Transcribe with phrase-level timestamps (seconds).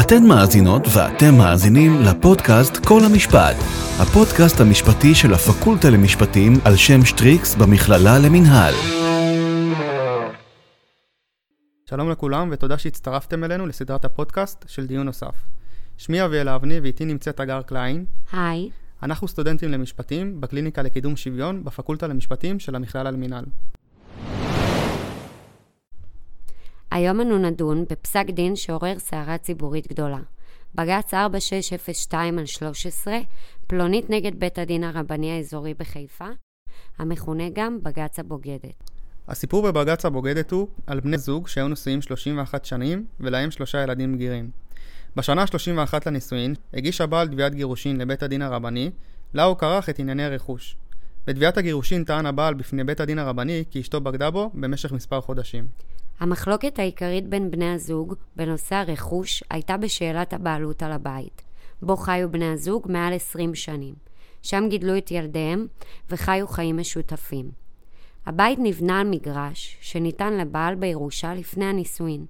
[0.00, 3.56] אתן מאזינות ואתם מאזינים לפודקאסט כל המשפט,
[4.02, 8.74] הפודקאסט המשפטי של הפקולטה למשפטים על שם שטריקס במכללה למינהל.
[11.90, 15.34] שלום לכולם ותודה שהצטרפתם אלינו לסדרת הפודקאסט של דיון נוסף.
[15.96, 18.04] שמי אביאל אבני ואיתי נמצאת הגר קליין.
[18.32, 18.70] היי.
[19.02, 23.44] אנחנו סטודנטים למשפטים בקליניקה לקידום שוויון בפקולטה למשפטים של המכללה למינהל.
[26.94, 30.18] היום אנו נדון בפסק דין שעורר סערה ציבורית גדולה.
[30.74, 33.18] בג"ץ 4602 על 13,
[33.66, 36.24] פלונית נגד בית הדין הרבני האזורי בחיפה,
[36.98, 38.90] המכונה גם בג"ץ הבוגדת.
[39.28, 44.50] הסיפור בבג"ץ הבוגדת הוא על בני זוג שהיו נשואים 31 שנים ולהם שלושה ילדים בגירים.
[45.16, 48.90] בשנה ה-31 לנישואין הגיש הבעל תביעת גירושין לבית הדין הרבני,
[49.34, 50.76] לה הוא כרך את ענייני הרכוש.
[51.26, 55.66] בתביעת הגירושין טען הבעל בפני בית הדין הרבני כי אשתו בגדה בו במשך מספר חודשים.
[56.20, 61.42] המחלוקת העיקרית בין בני הזוג בנושא הרכוש הייתה בשאלת הבעלות על הבית,
[61.82, 63.94] בו חיו בני הזוג מעל 20 שנים.
[64.42, 65.66] שם גידלו את ילדיהם
[66.10, 67.50] וחיו חיים משותפים.
[68.26, 72.26] הבית נבנה על מגרש שניתן לבעל בירושה לפני הנישואין,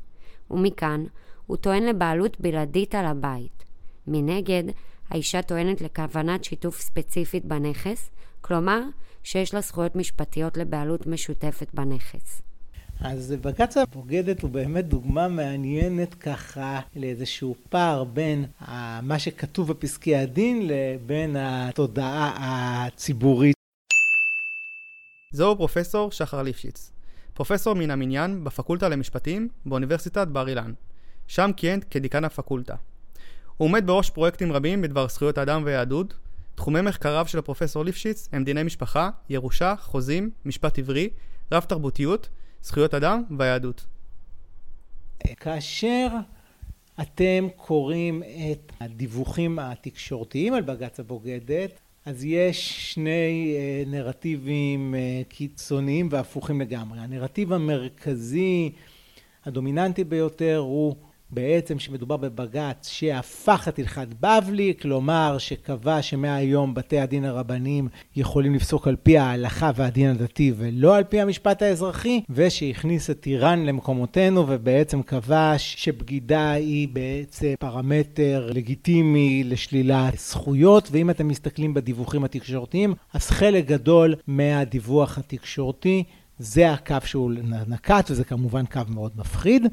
[0.50, 1.04] ומכאן
[1.46, 3.64] הוא טוען לבעלות בלעדית על הבית.
[4.06, 4.64] מנגד,
[5.10, 8.10] האישה טוענת לכוונת שיתוף ספציפית בנכס,
[8.40, 8.82] כלומר
[9.22, 12.42] שיש לה זכויות משפטיות לבעלות משותפת בנכס.
[13.04, 18.44] אז בג"ץ הבוגדת הוא באמת דוגמה מעניינת ככה לאיזשהו פער בין
[19.02, 23.56] מה שכתוב בפסקי הדין לבין התודעה הציבורית.
[25.32, 26.90] זהו פרופסור שחר ליפשיץ,
[27.34, 30.72] פרופסור מן המניין בפקולטה למשפטים באוניברסיטת בר אילן.
[31.26, 32.74] שם כיהן כדיקן הפקולטה.
[33.56, 36.14] הוא עומד בראש פרויקטים רבים בדבר זכויות אדם ויהדות.
[36.54, 41.10] תחומי מחקריו של הפרופסור ליפשיץ הם דיני משפחה, ירושה, חוזים, משפט עברי,
[41.52, 42.28] רב תרבותיות,
[42.62, 43.86] זכויות אדם והיהדות.
[45.36, 46.08] כאשר
[47.00, 56.08] אתם קוראים את הדיווחים התקשורתיים על בג"ץ הבוגדת, אז יש שני אה, נרטיבים אה, קיצוניים
[56.10, 56.98] והפוכים לגמרי.
[56.98, 58.72] הנרטיב המרכזי,
[59.44, 60.96] הדומיננטי ביותר, הוא
[61.32, 68.88] בעצם שמדובר בבג"ץ שהפך את הלכת בבלי, כלומר שקבע שמהיום בתי הדין הרבניים יכולים לפסוק
[68.88, 75.02] על פי ההלכה והדין הדתי ולא על פי המשפט האזרחי, ושהכניס את איראן למקומותינו ובעצם
[75.02, 83.66] קבע שבגידה היא בעצם פרמטר לגיטימי לשלילת זכויות, ואם אתם מסתכלים בדיווחים התקשורתיים, אז חלק
[83.66, 86.04] גדול מהדיווח התקשורתי
[86.38, 87.32] זה הקו שהוא
[87.66, 89.66] נקט, וזה כמובן קו מאוד מפחיד.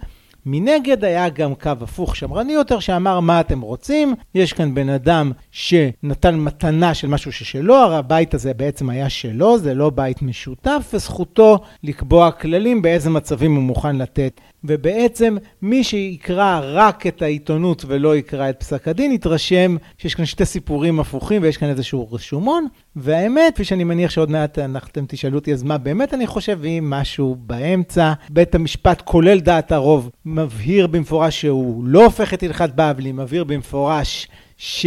[0.46, 5.32] מנגד היה גם קו הפוך שמרני יותר שאמר מה אתם רוצים, יש כאן בן אדם
[5.52, 10.92] שנתן מתנה של משהו ששלו, הרי הבית הזה בעצם היה שלו, זה לא בית משותף,
[10.94, 18.16] וזכותו לקבוע כללים באיזה מצבים הוא מוכן לתת ובעצם מי שיקרא רק את העיתונות ולא
[18.16, 22.68] יקרא את פסק הדין, יתרשם שיש כאן שתי סיפורים הפוכים ויש כאן איזשהו רשומון.
[22.96, 24.60] והאמת, כפי שאני מניח שעוד מעט
[24.92, 28.14] אתם תשאלו אותי, אז מה באמת אני חושב, אם משהו באמצע.
[28.30, 34.28] בית המשפט, כולל דעת הרוב, מבהיר במפורש שהוא לא הופך את הלכת בבלי, מבהיר במפורש
[34.58, 34.86] ש...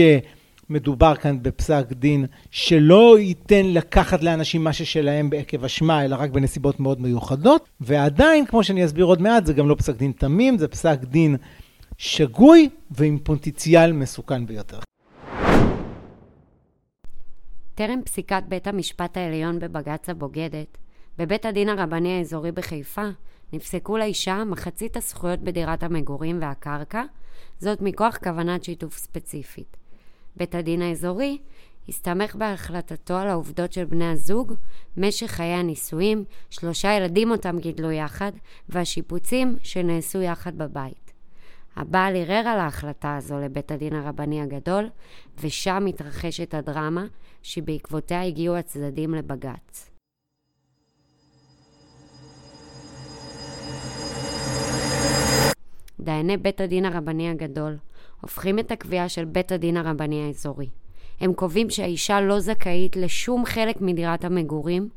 [0.70, 6.80] מדובר כאן בפסק דין שלא ייתן לקחת לאנשים מה ששלהם בעקב אשמה, אלא רק בנסיבות
[6.80, 10.68] מאוד מיוחדות, ועדיין, כמו שאני אסביר עוד מעט, זה גם לא פסק דין תמים, זה
[10.68, 11.36] פסק דין
[11.98, 14.78] שגוי ועם פוטנציאל מסוכן ביותר.
[17.74, 20.78] טרם פסיקת בית המשפט העליון בבג"ץ הבוגדת,
[21.18, 23.08] בבית הדין הרבני האזורי בחיפה
[23.52, 27.02] נפסקו לאישה מחצית הזכויות בדירת המגורים והקרקע,
[27.58, 29.76] זאת מכוח כוונת שיתוף ספציפית.
[30.36, 31.38] בית הדין האזורי
[31.88, 34.52] הסתמך בהחלטתו על העובדות של בני הזוג,
[34.96, 38.32] משך חיי הנישואים, שלושה ילדים אותם גידלו יחד,
[38.68, 41.12] והשיפוצים שנעשו יחד בבית.
[41.76, 44.88] הבעל ערער על ההחלטה הזו לבית הדין הרבני הגדול,
[45.40, 47.04] ושם מתרחשת הדרמה,
[47.42, 49.91] שבעקבותיה הגיעו הצדדים לבג"ץ.
[56.02, 57.78] דייני בית הדין הרבני הגדול
[58.20, 60.68] הופכים את הקביעה של בית הדין הרבני האזורי.
[61.20, 64.88] הם קובעים שהאישה לא זכאית לשום חלק מדירת המגורים,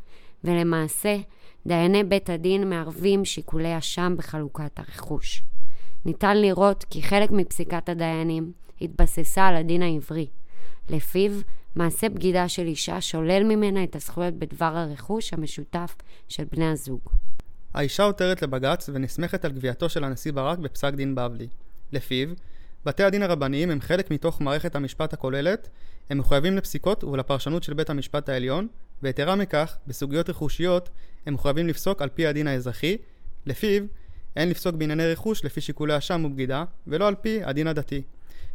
[0.44, 1.18] ולמעשה
[1.66, 5.44] דייני בית הדין מערבים שיקולי אשם בחלוקת הרכוש.
[6.06, 8.52] ניתן לראות כי חלק מפסיקת הדיינים
[8.82, 10.28] התבססה על הדין העברי,
[10.90, 11.32] לפיו
[11.76, 15.96] מעשה בגידה של אישה שולל ממנה את הזכויות בדבר הרכוש המשותף
[16.28, 17.02] של בני הזוג.
[17.76, 21.48] האישה עותרת לבג"ץ ונסמכת על גבייתו של הנשיא ברק בפסק דין בבלי.
[21.92, 22.30] לפיו,
[22.86, 25.70] בתי הדין הרבניים הם חלק מתוך מערכת המשפט הכוללת,
[26.10, 28.68] הם מחויבים לפסיקות ולפרשנות של בית המשפט העליון,
[29.04, 30.90] ויתרה מכך, בסוגיות רכושיות,
[31.26, 32.98] הם מחויבים לפסוק על פי הדין האזרחי,
[33.46, 33.84] לפיו,
[34.36, 38.02] אין לפסוק בענייני רכוש לפי שיקולי אשם ובגידה, ולא על פי הדין הדתי.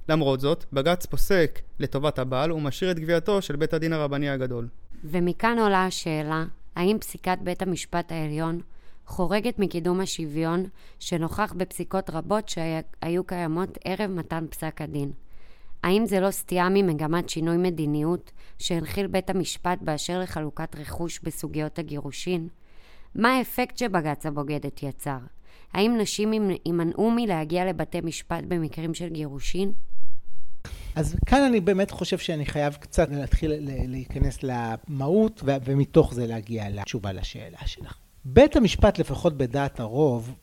[0.08, 4.68] למרות זאת, בג"ץ פוסק לטובת הבעל ומשאיר את גבייתו של בית הדין הרבני הגדול.
[5.04, 6.44] ומכאן עולה השאלה,
[6.76, 8.60] האם פסיקת בית המשפט העליון
[9.10, 10.64] חורגת מקידום השוויון
[10.98, 15.12] שנוכח בפסיקות רבות שהיו קיימות ערב מתן פסק הדין?
[15.82, 22.48] האם זה לא סטייה ממגמת שינוי מדיניות שהנחיל בית המשפט באשר לחלוקת רכוש בסוגיות הגירושין?
[23.14, 25.18] מה האפקט שבג"ץ הבוגדת יצר?
[25.72, 26.32] האם נשים
[26.64, 29.72] יימנעו מלהגיע לבתי משפט במקרים של גירושין?
[30.94, 33.52] אז כאן אני באמת חושב שאני חייב קצת להתחיל
[33.86, 37.99] להיכנס למהות ומתוך זה להגיע לתשובה לשאלה שלך.
[38.24, 40.34] בית המשפט, לפחות בדעת הרוב,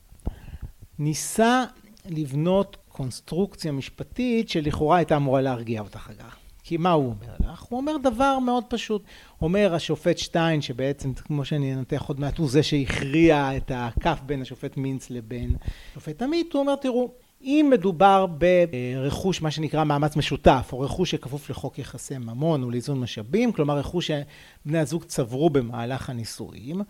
[0.99, 1.63] ניסה
[2.05, 6.29] לבנות קונסטרוקציה משפטית שלכאורה הייתה אמורה להרגיע אותך אגב.
[6.63, 7.61] כי מה הוא אומר לך?
[7.61, 9.03] הוא אומר דבר מאוד פשוט.
[9.41, 14.41] אומר השופט שטיין, שבעצם, כמו שאני אנתח עוד מעט, הוא זה שהכריע את הכף בין
[14.41, 15.55] השופט מינץ לבין
[15.91, 21.49] השופט עמית, הוא אומר, תראו, אם מדובר ברכוש, מה שנקרא מאמץ משותף, או רכוש שכפוף
[21.49, 26.81] לחוק יחסי ממון או לאיזון משאבים, כלומר רכוש שבני הזוג צברו במהלך הנישואים,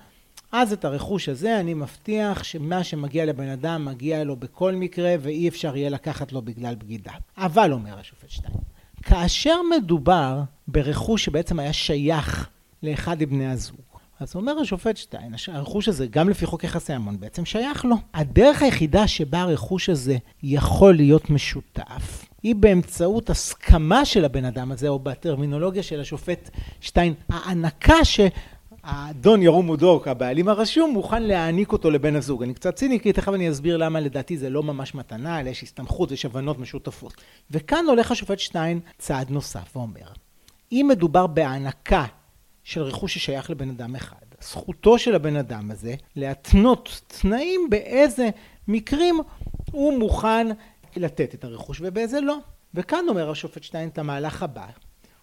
[0.52, 5.48] אז את הרכוש הזה אני מבטיח שמה שמגיע לבן אדם מגיע לו בכל מקרה ואי
[5.48, 7.12] אפשר יהיה לקחת לו בגלל בגידה.
[7.38, 8.54] אבל אומר השופט שטיין,
[9.04, 12.50] כאשר מדובר ברכוש שבעצם היה שייך
[12.84, 13.78] לאחד מבני הזוג,
[14.20, 17.96] אז אומר השופט שטיין, הרכוש הזה, גם לפי חוק יחסי המון, בעצם שייך לו.
[18.14, 24.88] הדרך היחידה שבה הרכוש הזה יכול להיות משותף, היא באמצעות הסכמה של הבן אדם הזה,
[24.88, 26.50] או בטרמינולוגיה של השופט
[26.82, 28.20] שטיין, הענקה ש...
[28.88, 32.44] האדון ירום מודוק, הבעלים הרשום, מוכן להעניק אותו לבן הזוג.
[32.44, 35.64] אני קצת ציני, כי תכף אני אסביר למה לדעתי זה לא ממש מתנה, אלא יש
[35.64, 37.14] הסתמכות, יש הבנות משותפות.
[37.52, 40.08] וכאן הולך השופט שטיין צעד נוסף ואומר,
[40.72, 42.06] אם מדובר בהענקה
[42.64, 48.30] של רכוש ששייך לבן אדם אחד, זכותו של הבן אדם הזה להתנות תנאים באיזה
[48.68, 49.20] מקרים
[49.72, 50.48] הוא מוכן
[50.96, 52.38] לתת את הרכוש ובאיזה לא.
[52.74, 54.66] וכאן אומר השופט שטיין את המהלך הבא.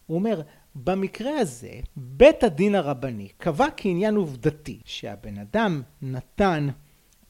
[0.07, 0.41] הוא אומר,
[0.75, 6.69] במקרה הזה, בית הדין הרבני קבע כעניין עובדתי שהבן אדם נתן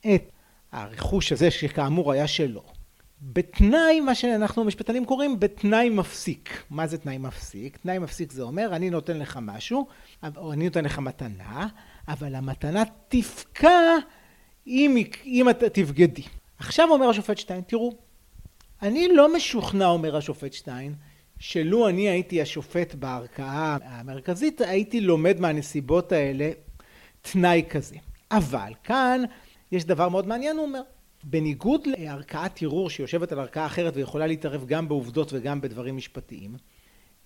[0.00, 0.32] את
[0.73, 2.62] הרכוש הזה שכאמור היה שלו
[3.23, 6.62] בתנאי מה שאנחנו המשפטנים קוראים בתנאי מפסיק.
[6.70, 7.76] מה זה תנאי מפסיק?
[7.76, 9.87] תנאי מפסיק זה אומר אני נותן לך משהו
[10.37, 11.67] או אני נותן לך מתנה
[12.08, 13.96] אבל המתנה תפקע
[14.67, 14.96] אם,
[15.26, 16.23] אם אתה תבגדי.
[16.58, 17.93] עכשיו אומר השופט שטיין תראו
[18.82, 20.94] אני לא משוכנע אומר השופט שטיין
[21.46, 26.50] שלו אני הייתי השופט בערכאה המרכזית, הייתי לומד מהנסיבות האלה
[27.23, 27.96] תנאי כזה.
[28.31, 29.23] אבל כאן
[29.73, 30.81] יש דבר מאוד מעניין, הוא אומר.
[31.25, 36.56] בניגוד לערכאת ערעור שיושבת על ערכאה אחרת ויכולה להתערב גם בעובדות וגם בדברים משפטיים,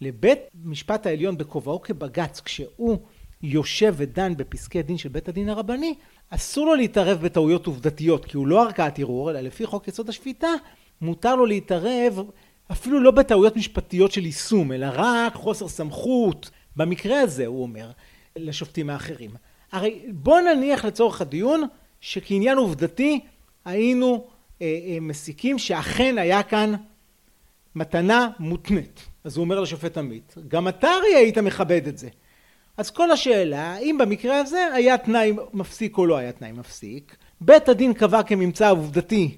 [0.00, 2.98] לבית משפט העליון בכובעו כבג"ץ, כשהוא
[3.42, 5.94] יושב ודן בפסקי דין של בית הדין הרבני,
[6.30, 10.48] אסור לו להתערב בטעויות עובדתיות, כי הוא לא ערכאת ערעור, אלא לפי חוק יסוד השפיטה,
[11.00, 12.20] מותר לו להתערב
[12.72, 16.50] אפילו לא בטעויות משפטיות של יישום, אלא רק חוסר סמכות.
[16.76, 17.90] במקרה הזה, הוא אומר,
[18.36, 19.30] לשופטים האחרים.
[19.72, 21.62] הרי בוא נניח לצורך הדיון,
[22.00, 23.20] שכעניין עובדתי
[23.64, 24.26] היינו
[24.62, 26.74] אה, אה, מסיקים שאכן היה כאן
[27.74, 29.06] מתנה מותנית.
[29.24, 32.08] אז הוא אומר לשופט עמית, גם אתה הרי היית מכבד את זה.
[32.76, 37.68] אז כל השאלה, האם במקרה הזה היה תנאי מפסיק או לא היה תנאי מפסיק, בית
[37.68, 39.36] הדין קבע כממצא עובדתי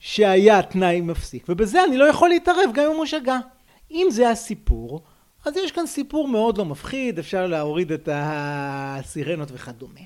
[0.00, 3.38] שהיה תנאי מפסיק, ובזה אני לא יכול להתערב גם אם הוא שגה.
[3.90, 5.02] אם זה הסיפור,
[5.44, 10.00] אז יש כאן סיפור מאוד לא מפחיד, אפשר להוריד את הסירנות וכדומה.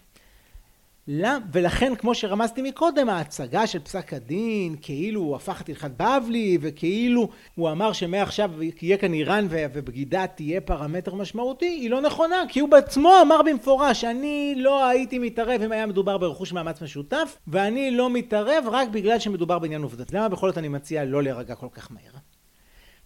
[1.52, 7.28] ולכן, כמו שרמזתי מקודם, ההצגה של פסק הדין, כאילו הוא הפך את הלכת בבלי, וכאילו
[7.54, 8.50] הוא אמר שמעכשיו
[8.82, 14.04] יהיה כאן איראן ובגידה תהיה פרמטר משמעותי, היא לא נכונה, כי הוא בעצמו אמר במפורש,
[14.04, 19.18] אני לא הייתי מתערב אם היה מדובר ברכוש מאמץ משותף, ואני לא מתערב רק בגלל
[19.18, 20.16] שמדובר בעניין עובדתי.
[20.16, 22.23] למה בכל זאת אני מציע לא להירגע כל כך מהר?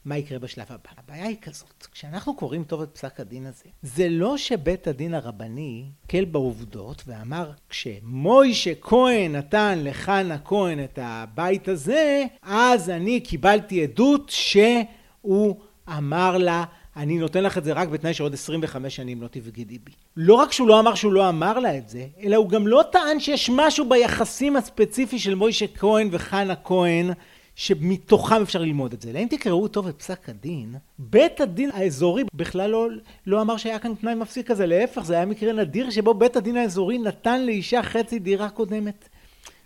[0.09, 0.91] מה יקרה בשלב הבא.
[0.99, 5.85] הבעיה היא כזאת, כשאנחנו קוראים טוב את פסק הדין הזה, זה לא שבית הדין הרבני
[6.05, 14.31] הקל בעובדות ואמר, כשמוישה כהן נתן לחנה כהן את הבית הזה, אז אני קיבלתי עדות
[14.31, 15.57] שהוא
[15.89, 16.65] אמר לה,
[16.97, 19.93] אני נותן לך את זה רק בתנאי שעוד 25 שנים לא תבגדי בי.
[20.17, 22.85] לא רק שהוא לא אמר שהוא לא אמר לה את זה, אלא הוא גם לא
[22.93, 27.11] טען שיש משהו ביחסים הספציפי של מוישה כהן וחנה כהן
[27.59, 29.11] שמתוכם אפשר ללמוד את זה.
[29.11, 32.89] אלא אם תקראו טוב את פסק הדין, בית הדין האזורי בכלל לא,
[33.27, 36.57] לא אמר שהיה כאן תנאי מפסיק כזה, להפך, זה היה מקרה נדיר שבו בית הדין
[36.57, 39.09] האזורי נתן לאישה חצי דירה קודמת.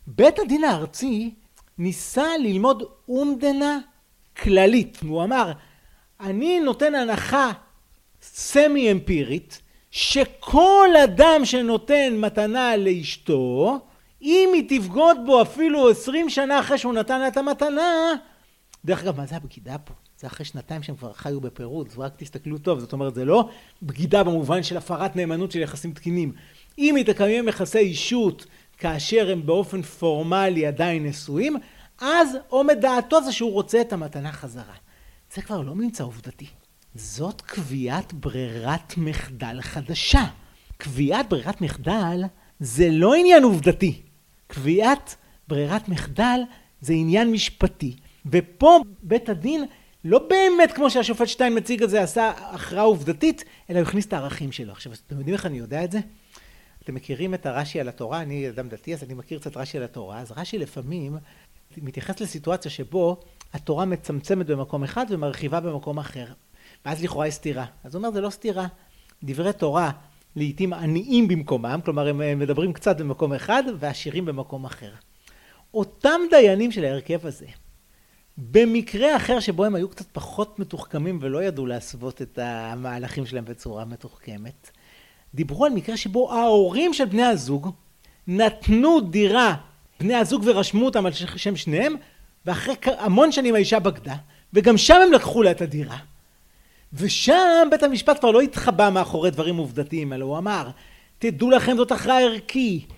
[0.07, 1.35] בית הדין הארצי
[1.79, 3.79] ניסה ללמוד אומדנה
[4.43, 4.99] כללית.
[5.07, 5.53] הוא אמר,
[6.21, 7.51] אני נותן הנחה
[8.23, 13.81] סמי אמפירית, שכל אדם שנותן מתנה לאשתו,
[14.23, 18.15] אם היא תבגוד בו אפילו 20 שנה אחרי שהוא נתן לה את המתנה,
[18.85, 19.95] דרך אגב, מה זה הבגידה פה?
[20.21, 23.49] זה אחרי שנתיים שהם כבר חיו בפירוד, אז רק תסתכלו טוב, זאת אומרת, זה לא
[23.83, 26.33] בגידה במובן של הפרת נאמנות של יחסים תקינים.
[26.79, 28.47] אם היא תקיים יחסי אישות
[28.79, 31.57] כאשר הם באופן פורמלי עדיין נשואים,
[32.01, 34.75] אז עומד דעתו זה שהוא רוצה את המתנה חזרה.
[35.35, 36.47] זה כבר לא ממצא עובדתי.
[36.95, 40.25] זאת קביעת ברירת מחדל חדשה.
[40.77, 42.23] קביעת ברירת מחדל
[42.61, 44.03] זה לא עניין עובדתי.
[44.53, 45.17] קביעת
[45.49, 46.41] ברירת מחדל
[46.81, 47.97] זה עניין משפטי.
[48.27, 49.65] ופה בית הדין
[50.05, 54.13] לא באמת כמו שהשופט שטיין מציג את זה עשה הכרעה עובדתית, אלא הוא הכניס את
[54.13, 54.73] הערכים שלו.
[54.73, 56.01] עכשיו, אתם יודעים איך אני יודע את זה?
[56.83, 59.85] אתם מכירים את הרש"י על התורה, אני אדם דתי אז אני מכיר קצת רש"י על
[59.85, 61.17] התורה, אז רש"י לפעמים
[61.77, 63.21] מתייחס לסיטואציה שבו
[63.53, 66.27] התורה מצמצמת במקום אחד ומרחיבה במקום אחר.
[66.85, 67.67] ואז לכאורה יש סתירה.
[67.85, 68.67] אז הוא אומר זה לא סתירה.
[69.23, 69.91] דברי תורה
[70.37, 74.91] לעיתים עניים במקומם, כלומר הם מדברים קצת במקום אחד ועשירים במקום אחר.
[75.75, 77.47] אותם דיינים של ההרכב הזה,
[78.39, 83.85] במקרה אחר שבו הם היו קצת פחות מתוחכמים ולא ידעו להסוות את המהלכים שלהם בצורה
[83.85, 84.71] מתוחכמת,
[85.35, 87.71] דיברו על מקרה שבו ההורים של בני הזוג
[88.27, 89.55] נתנו דירה,
[90.01, 91.95] בני הזוג ורשמו אותם על שם שניהם,
[92.47, 94.15] ואחרי המון שנים האישה בגדה,
[94.53, 95.99] וגם שם הם לקחו לה את הדירה.
[96.95, 100.69] ושם בית המשפט כבר לא התחבא מאחורי דברים עובדתיים, אלא הוא אמר,
[101.19, 102.93] תדעו לכם זאת הכרעה ערכית,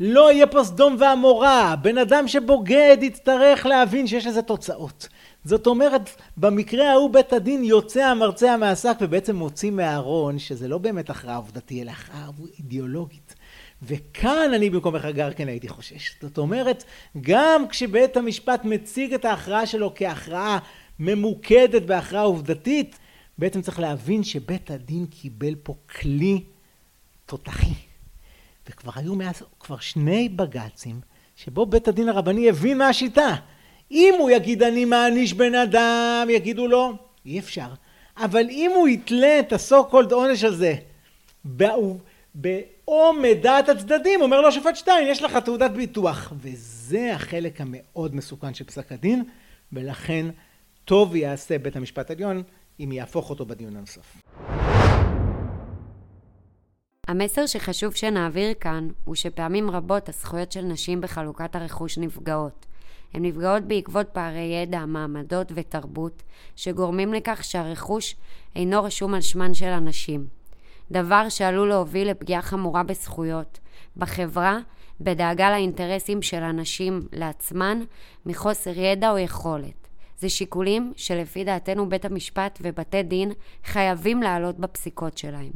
[0.00, 5.08] לא יהיה פה סדום ועמורה, בן אדם שבוגד יצטרך להבין שיש לזה תוצאות.
[5.44, 11.10] זאת אומרת, במקרה ההוא בית הדין יוצא המרצע מהשק ובעצם מוציא מהארון שזה לא באמת
[11.10, 12.28] הכרעה עובדתי, אלא הכרעה
[12.58, 13.34] אידיאולוגית.
[13.82, 16.14] וכאן אני במקומך גר כן הייתי חושש.
[16.22, 16.84] זאת אומרת,
[17.20, 20.58] גם כשבית המשפט מציג את ההכרעה שלו כהכרעה
[20.98, 22.98] ממוקדת בהכרעה עובדתית,
[23.40, 26.44] בעצם צריך להבין שבית הדין קיבל פה כלי
[27.26, 27.74] תותחי.
[28.68, 31.00] וכבר היו מאז, כבר שני בג"צים,
[31.36, 33.36] שבו בית הדין הרבני הבין מה השיטה.
[33.90, 36.92] אם הוא יגיד אני מעניש בן אדם, יגידו לו,
[37.26, 37.68] אי אפשר.
[38.16, 40.74] אבל אם הוא יתלה את הסו קולד עונש הזה
[42.34, 46.32] באומד דעת הצדדים, אומר לו השופט שטיין, יש לך תעודת ביטוח.
[46.36, 49.24] וזה החלק המאוד מסוכן של פסק הדין,
[49.72, 50.26] ולכן
[50.84, 52.42] טוב יעשה בית המשפט העליון
[52.84, 54.22] אם יהפוך אותו בדיון הנוסף.
[57.06, 62.66] המסר שחשוב שנעביר כאן הוא שפעמים רבות הזכויות של נשים בחלוקת הרכוש נפגעות.
[63.14, 66.22] הן נפגעות בעקבות פערי ידע, מעמדות ותרבות,
[66.56, 68.16] שגורמים לכך שהרכוש
[68.56, 70.26] אינו רשום על שמן של הנשים.
[70.90, 73.58] דבר שעלול להוביל לפגיעה חמורה בזכויות,
[73.96, 74.58] בחברה,
[75.00, 77.80] בדאגה לאינטרסים של הנשים לעצמן,
[78.26, 79.89] מחוסר ידע או יכולת.
[80.20, 83.32] זה שיקולים שלפי דעתנו בית המשפט ובתי דין
[83.64, 85.50] חייבים להעלות בפסיקות שלהם.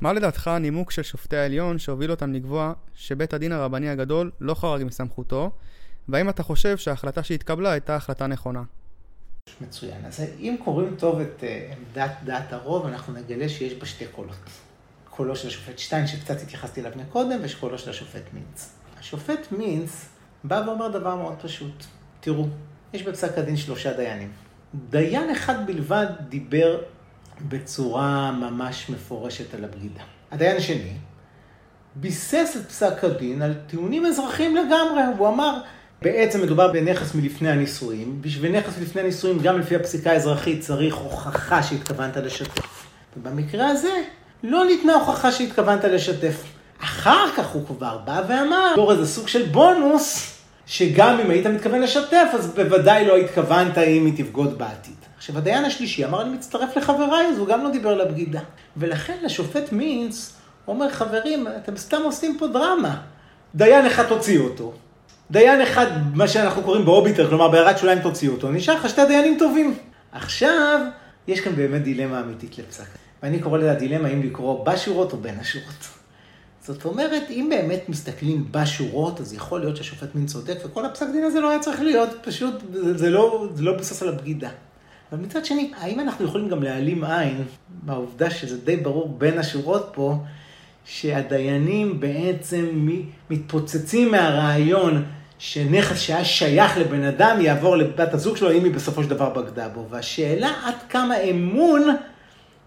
[0.00, 4.84] מה לדעתך הנימוק של שופטי העליון שהוביל אותם לקבוע שבית הדין הרבני הגדול לא חרג
[4.84, 5.50] מסמכותו,
[6.08, 8.62] והאם אתה חושב שההחלטה שהתקבלה הייתה החלטה נכונה?
[9.60, 10.04] מצוין.
[10.04, 14.36] אז אם קוראים טוב את אה, עמדת דעת הרוב, אנחנו נגלה שיש בה שתי קולות.
[15.10, 18.72] קולו של השופט שטיין, שקצת התייחסתי אליו מקודם, ויש קולו של השופט מינץ.
[18.98, 20.08] השופט מינץ
[20.44, 21.84] בא ואומר דבר מאוד פשוט.
[22.20, 22.46] תראו,
[22.92, 24.30] יש בפסק הדין שלושה דיינים.
[24.90, 26.80] דיין אחד בלבד דיבר
[27.48, 30.00] בצורה ממש מפורשת על הבגידה.
[30.30, 30.92] הדיין השני
[31.94, 35.02] ביסס את פסק הדין על טיעונים אזרחיים לגמרי.
[35.18, 35.58] הוא אמר,
[36.02, 38.22] בעצם מדובר בנכס מלפני הנישואים.
[38.22, 42.86] בשביל נכס מלפני הנישואים, גם לפי הפסיקה האזרחית, צריך הוכחה שהתכוונת לשתף.
[43.16, 44.02] ובמקרה הזה,
[44.42, 46.57] לא ניתנה הוכחה שהתכוונת לשתף.
[46.82, 50.34] אחר כך הוא כבר בא ואמר, בתור איזה סוג של בונוס,
[50.66, 54.94] שגם אם היית מתכוון לשתף, אז בוודאי לא התכוונת אם היא תבגוד בעתיד.
[55.16, 58.40] עכשיו, הדיין השלישי אמר, אני מצטרף לחבריי, אז הוא גם לא דיבר על הבגידה.
[58.76, 60.32] ולכן לשופט מינץ,
[60.68, 62.96] אומר, חברים, אתם סתם עושים פה דרמה.
[63.54, 64.72] דיין אחד תוציא אותו.
[65.30, 69.38] דיין אחד, מה שאנחנו קוראים באוביטר, כלומר בהערת שוליים תוציא אותו, נשאר לך שתי דיינים
[69.38, 69.74] טובים.
[70.12, 70.80] עכשיו,
[71.28, 72.84] יש כאן באמת דילמה אמיתית לפסק.
[73.22, 75.97] ואני קורא לזה הדילמה אם לקרוא בשורות או בין השורות.
[76.68, 81.24] זאת אומרת, אם באמת מסתכלים בשורות, אז יכול להיות שהשופט מין צודק, וכל הפסק דין
[81.24, 84.48] הזה לא היה צריך להיות, פשוט, זה לא, זה לא מבוסס על הבגידה.
[85.12, 87.44] אבל מצד שני, האם אנחנו יכולים גם להעלים עין
[87.82, 90.16] מהעובדה שזה די ברור בין השורות פה,
[90.84, 92.88] שהדיינים בעצם
[93.30, 95.04] מתפוצצים מהרעיון
[95.38, 99.68] שנכס שהיה שייך לבן אדם יעבור לבת הזוג שלו, אם היא בסופו של דבר בגדה
[99.68, 99.86] בו.
[99.90, 101.96] והשאלה עד כמה אמון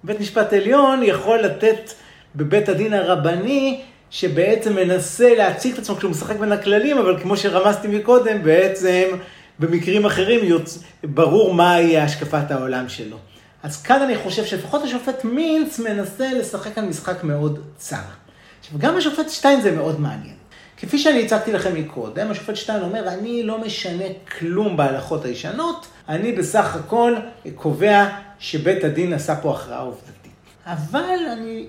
[0.03, 1.91] בית משפט עליון יכול לתת
[2.35, 7.87] בבית הדין הרבני, שבעצם מנסה להציג את עצמו כשהוא משחק בין הכללים, אבל כמו שרמזתי
[7.87, 9.03] מקודם, בעצם
[9.59, 10.83] במקרים אחרים יוצ...
[11.03, 13.17] ברור מהי השקפת העולם שלו.
[13.63, 17.95] אז כאן אני חושב שלפחות השופט מינץ מנסה לשחק כאן משחק מאוד צר.
[18.59, 20.35] עכשיו, גם השופט שטיין זה מאוד מעניין.
[20.77, 24.03] כפי שאני הצגתי לכם מקודם, השופט שטיין אומר, אני לא משנה
[24.39, 27.15] כלום בהלכות הישנות, אני בסך הכל
[27.55, 28.07] קובע
[28.39, 30.31] שבית הדין עשה פה הכרעה עובדתית.
[30.65, 31.65] אבל אני,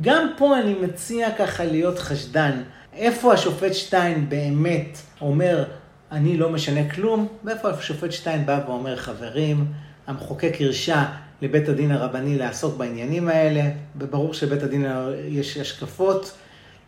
[0.00, 2.62] גם פה אני מציע ככה להיות חשדן.
[2.92, 5.64] איפה השופט שטיין באמת אומר,
[6.12, 9.64] אני לא משנה כלום, ואיפה השופט שטיין בא ואומר, חברים,
[10.06, 11.04] המחוקק הרשה
[11.42, 13.62] לבית הדין הרבני לעסוק בעניינים האלה,
[13.98, 14.86] וברור שבית הדין
[15.28, 16.32] יש השקפות,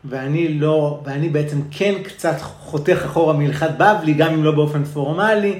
[0.04, 5.59] ואני לא, ואני בעצם כן קצת חותך אחורה מהלכת בבלי, גם אם לא באופן פורמלי,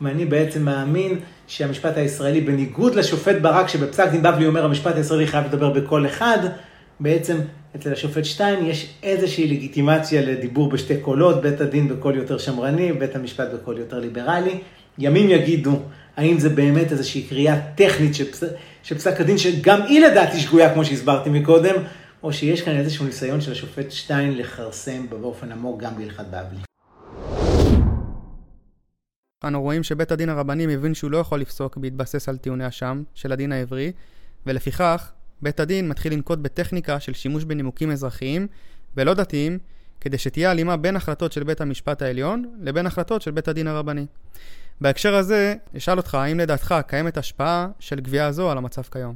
[0.00, 5.44] ואני בעצם מאמין שהמשפט הישראלי, בניגוד לשופט ברק, שבפסק דין בבלי אומר, המשפט הישראלי חייב
[5.46, 6.38] לדבר בקול אחד,
[7.00, 7.38] בעצם
[7.76, 13.16] אצל השופט שטיין יש איזושהי לגיטימציה לדיבור בשתי קולות, בית הדין בקול יותר שמרני, בית
[13.16, 14.60] המשפט בקול יותר ליברלי.
[14.98, 15.80] ימים יגידו
[16.16, 18.42] האם זה באמת איזושהי קריאה טכנית של, פס...
[18.82, 21.74] של פסק הדין, שגם היא לדעתי שגויה, כמו שהסברתי מקודם,
[22.22, 26.60] או שיש כאן איזשהו ניסיון של השופט שטיין לכרסם באופן עמוק גם בהלכת בבלי.
[29.44, 33.32] אנו רואים שבית הדין הרבני מבין שהוא לא יכול לפסוק בהתבסס על טיעוני אשם של
[33.32, 33.92] הדין העברי,
[34.46, 38.46] ולפיכך בית הדין מתחיל לנקוט בטכניקה של שימוש בנימוקים אזרחיים
[38.96, 39.58] ולא דתיים,
[40.00, 44.06] כדי שתהיה הלימה בין החלטות של בית המשפט העליון לבין החלטות של בית הדין הרבני.
[44.80, 49.14] בהקשר הזה, אשאל אותך, האם לדעתך קיימת השפעה של גבייה זו על המצב כיום?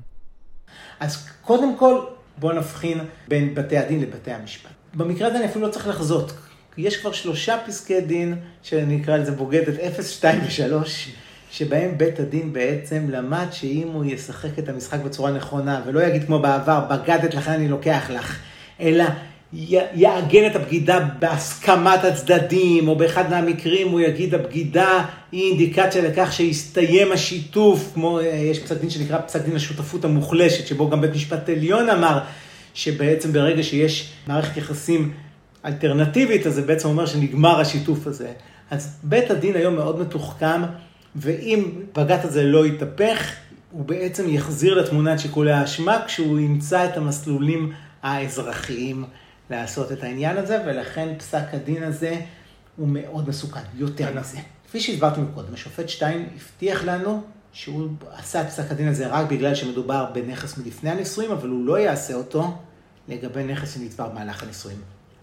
[1.00, 2.00] אז קודם כל,
[2.38, 2.98] בואו נבחין
[3.28, 4.70] בין בתי הדין לבתי המשפט.
[4.94, 6.32] במקרה הזה אני אפילו לא צריך לחזות.
[6.76, 10.86] יש כבר שלושה פסקי דין, שאני אקרא לזה בוגדת 0, 2 ו-3,
[11.52, 16.38] שבהם בית הדין בעצם למד שאם הוא ישחק את המשחק בצורה נכונה, ולא יגיד כמו
[16.38, 18.38] בעבר, בגדת לכן אני לוקח לך,
[18.80, 19.04] אלא
[19.94, 27.12] יעגן את הבגידה בהסכמת הצדדים, או באחד מהמקרים הוא יגיד הבגידה היא אינדיקציה לכך שהסתיים
[27.12, 31.90] השיתוף, כמו יש פסק דין שנקרא פסק דין השותפות המוחלשת, שבו גם בית משפט עליון
[31.90, 32.18] אמר
[32.74, 35.12] שבעצם ברגע שיש מערכת יחסים
[35.64, 38.28] אלטרנטיבית, אז זה בעצם אומר שנגמר השיתוף הזה.
[38.70, 40.62] אז בית הדין היום מאוד מתוחכם,
[41.16, 43.32] ואם בג"ץ הזה לא יתהפך,
[43.70, 49.04] הוא בעצם יחזיר לתמונה את שיקולי האשמה כשהוא ימצא את המסלולים האזרחיים
[49.50, 52.20] לעשות את העניין הזה, ולכן פסק הדין הזה
[52.76, 54.38] הוא מאוד מסוכן, יותר מזה.
[54.68, 59.54] כפי שהסברתי מקודם, השופט שטיין הבטיח לנו שהוא עשה את פסק הדין הזה רק בגלל
[59.54, 62.56] שמדובר בנכס מלפני הנישואים, אבל הוא לא יעשה אותו
[63.08, 64.78] לגבי נכס שנצבר במהלך הנישואים.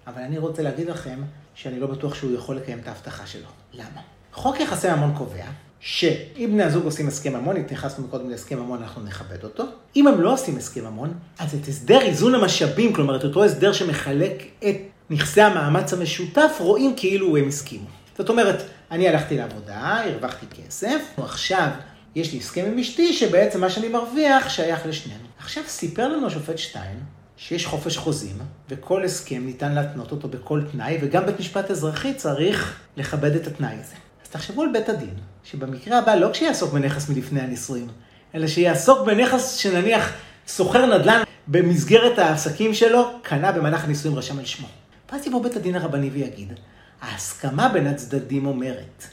[0.08, 1.20] אבל אני רוצה להגיד לכם
[1.56, 3.48] שאני לא בטוח שהוא יכול לקיים את ההבטחה שלו.
[3.74, 4.02] למה?
[4.34, 5.46] חוק יחסי ממון קובע
[5.80, 9.64] שאם בני הזוג עושים הסכם ממון, התייחסנו מקודם להסכם ממון, אנחנו נכבד אותו.
[9.96, 13.74] אם הם לא עושים הסכם ממון, אז את הסדר איזון המשאבים, כלומר את אותו הסדר
[13.74, 14.76] שמחלק את
[15.10, 17.88] נכסי המאמץ המשותף, רואים כאילו הם הסכימו.
[18.18, 21.68] זאת אומרת, אני הלכתי לעבודה, הרווחתי כסף, ועכשיו
[22.16, 25.24] יש לי הסכם עם אשתי שבעצם מה שאני מרוויח שייך לשנינו.
[25.40, 27.00] עכשיו סיפר לנו השופט שטיין
[27.38, 28.36] שיש חופש חוזים,
[28.70, 33.76] וכל הסכם ניתן להתנות אותו בכל תנאי, וגם בית משפט אזרחי צריך לכבד את התנאי
[33.82, 34.09] הזה.
[34.30, 35.14] אז תחשבו על בית הדין,
[35.44, 37.88] שבמקרה הבא לא כשיעסוק בנכס מלפני הנישואים,
[38.36, 40.14] אלא שיעסוק בנכס שנניח
[40.48, 44.68] סוחר נדל"ן במסגרת העסקים שלו, קנה במהלך הנישואים רשם על שמו.
[45.12, 46.54] ואז יבוא בית הדין הרבני ויגיד,
[47.02, 49.04] ההסכמה בין הצדדים אומרת,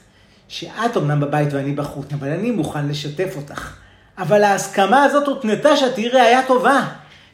[0.48, 3.76] שאת אמנם בבית ואני בחוץ, אבל אני מוכן לשתף אותך.
[4.18, 6.88] אבל ההסכמה הזאת הותנתה שאת תהיי ראייה טובה.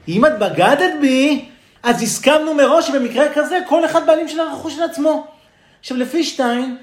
[0.08, 1.48] אם את בגדת בי,
[1.82, 5.26] אז הסכמנו מראש שבמקרה כזה כל אחד בעלים של הרכוש של עצמו.
[5.80, 6.76] עכשיו, לפי שטיין,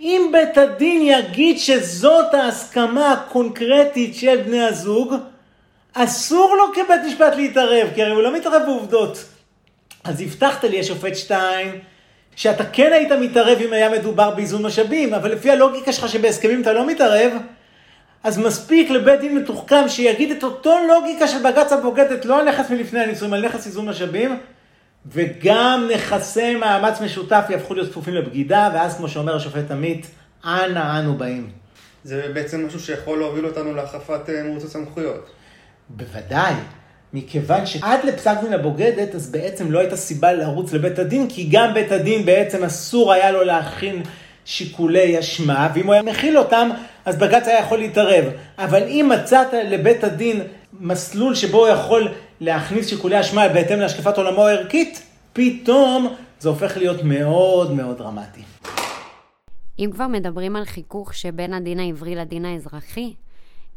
[0.00, 5.14] אם בית הדין יגיד שזאת ההסכמה הקונקרטית של בני הזוג,
[5.92, 9.24] אסור לו כבית משפט להתערב, כי הרי הוא לא מתערב בעובדות.
[10.04, 11.78] אז הבטחת לי, השופט שטיין,
[12.36, 16.72] שאתה כן היית מתערב אם היה מדובר באיזון משאבים, אבל לפי הלוגיקה שלך שבהסכמים אתה
[16.72, 17.32] לא מתערב,
[18.24, 22.70] אז מספיק לבית דין מתוחכם שיגיד את אותו לוגיקה של בג"ץ הבוגדת, לא על נכס
[22.70, 24.38] מלפני הנישואים, על נכס איזון משאבים,
[25.12, 30.06] וגם נכסי מאמץ משותף יהפכו להיות כפופים לבגידה, ואז כמו שאומר השופט עמית,
[30.44, 31.50] אנה אנו באים.
[32.04, 35.30] זה בעצם משהו שיכול להוביל אותנו להחלפת אה, מרוץ הסמכויות.
[35.88, 36.54] בוודאי,
[37.12, 41.74] מכיוון שעד לפסק דין הבוגדת, אז בעצם לא הייתה סיבה לרוץ לבית הדין, כי גם
[41.74, 44.02] בית הדין בעצם אסור היה לו להכין
[44.44, 46.70] שיקולי אשמה, ואם הוא היה מכיל אותם,
[47.04, 48.24] אז בג"ץ היה יכול להתערב.
[48.58, 50.40] אבל אם מצאת לבית הדין
[50.80, 52.08] מסלול שבו הוא יכול
[52.40, 58.42] להכניס שיקולי אשמה בהתאם להשקפת עולמו הערכית, פתאום זה הופך להיות מאוד מאוד דרמטי.
[59.78, 63.14] אם כבר מדברים על חיכוך שבין הדין העברי לדין האזרחי,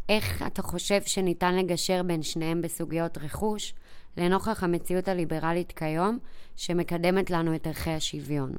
[0.10, 3.74] איך אתה חושב שניתן לגשר בין שניהם בסוגיות רכוש,
[4.18, 6.20] לנוכח המציאות הליברלית כיום,
[6.56, 8.52] שמקדמת לנו את ערכי השוויון?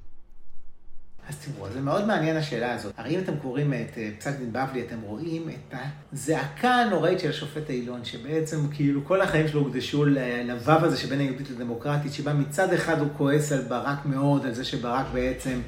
[1.30, 2.92] אז תראו, זה מאוד מעניין השאלה הזאת.
[2.96, 5.74] הרי אם אתם קוראים את אה, פסק דין בבלי, אתם רואים את
[6.12, 10.04] הזעקה הנוראית של השופט אילון, שבעצם כאילו כל החיים שלו הוקדשו
[10.44, 14.64] לוו הזה שבין היהודית לדמוקרטית, שבה מצד אחד הוא כועס על ברק מאוד, על זה
[14.64, 15.60] שברק בעצם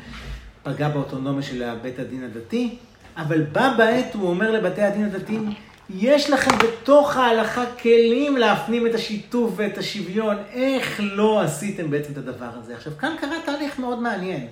[0.63, 2.77] פגע באוטונומיה של בית הדין הדתי,
[3.17, 5.53] אבל בה בעת הוא אומר לבתי הדין הדתיים,
[5.91, 12.19] יש לכם בתוך ההלכה כלים להפנים את השיתוף ואת השוויון, איך לא עשיתם בעצם את
[12.19, 12.75] הדבר הזה?
[12.77, 14.47] עכשיו, כאן קרה תהליך מאוד מעניין.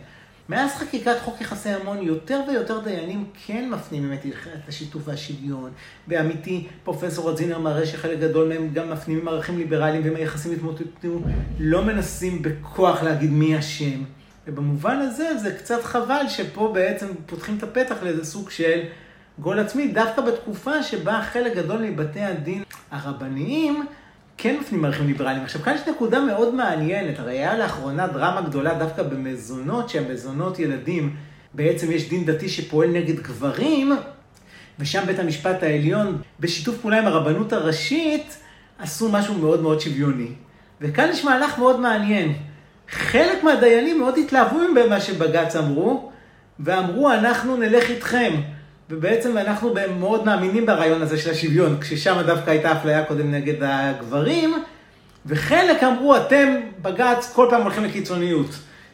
[0.50, 5.70] מאז חקיקת חוק יחסי המון, יותר ויותר דיינים כן מפנימים את השיתוף והשוויון.
[6.06, 11.20] באמיתי, פרופסור רזינר מראה שחלק גדול מהם גם מפנימים ערכים ליברליים והם היחסים התמוטטו,
[11.58, 14.02] לא מנסים בכוח להגיד מי אשם.
[14.46, 18.80] ובמובן הזה זה קצת חבל שפה בעצם פותחים את הפתח לאיזה סוג של
[19.38, 23.86] גול עצמי, דווקא בתקופה שבה חלק גדול מבתי הדין הרבניים
[24.42, 25.42] כן מפנים ערכים ליברליים.
[25.42, 27.18] עכשיו, כאן יש נקודה מאוד מעניינת.
[27.18, 31.16] הרי היה לאחרונה דרמה גדולה דווקא במזונות, שהן מזונות ילדים.
[31.54, 33.92] בעצם יש דין דתי שפועל נגד גברים,
[34.78, 38.36] ושם בית המשפט העליון, בשיתוף פעולה עם הרבנות הראשית,
[38.78, 40.28] עשו משהו מאוד מאוד שוויוני.
[40.80, 42.32] וכאן יש מהלך מאוד מעניין.
[42.90, 46.10] חלק מהדיינים מאוד התלהבו ממה שבג"ץ אמרו,
[46.60, 48.32] ואמרו, אנחנו נלך איתכם.
[48.90, 54.54] ובעצם אנחנו מאוד מאמינים ברעיון הזה של השוויון, כששם דווקא הייתה אפליה קודם נגד הגברים,
[55.26, 58.50] וחלק אמרו, אתם, בג"ץ, כל פעם הולכים לקיצוניות.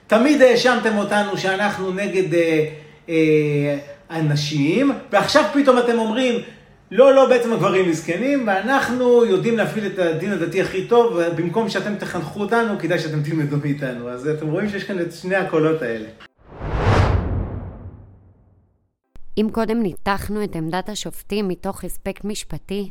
[0.06, 2.68] תמיד האשמתם אותנו שאנחנו נגד אה,
[3.09, 3.78] אה,
[4.11, 6.35] הנשים, ועכשיו פתאום אתם אומרים,
[6.90, 11.94] לא, לא, בעצם הגברים מסכנים, ואנחנו יודעים להפעיל את הדין הדתי הכי טוב, ובמקום שאתם
[11.94, 14.09] תחנכו אותנו, כדאי שאתם תלמדו מאיתנו.
[14.09, 16.25] אז אתם רואים שיש כאן את שני הקולות האלה.
[19.38, 22.90] אם קודם ניתחנו את עמדת השופטים מתוך אספקט משפטי,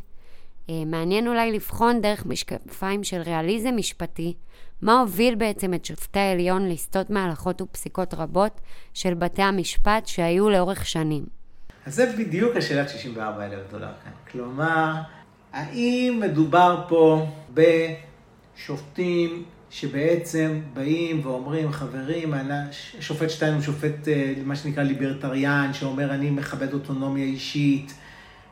[0.70, 4.34] אה, מעניין אולי לבחון דרך משקפיים של ריאליזם משפטי,
[4.82, 8.60] מה הוביל בעצם את שופטי העליון לסטות מהלכות ופסיקות רבות
[8.94, 11.26] של בתי המשפט שהיו לאורך שנים.
[11.86, 14.12] אז זה בדיוק השאלת 64 אלף דולר כאן.
[14.32, 14.92] כלומר,
[15.52, 19.44] האם מדובר פה בשופטים
[19.80, 22.34] שבעצם באים ואומרים, חברים,
[23.00, 27.94] שופט שטיין הוא שופט, אה, מה שנקרא ליברטריאן, שאומר, אני מכבד אוטונומיה אישית,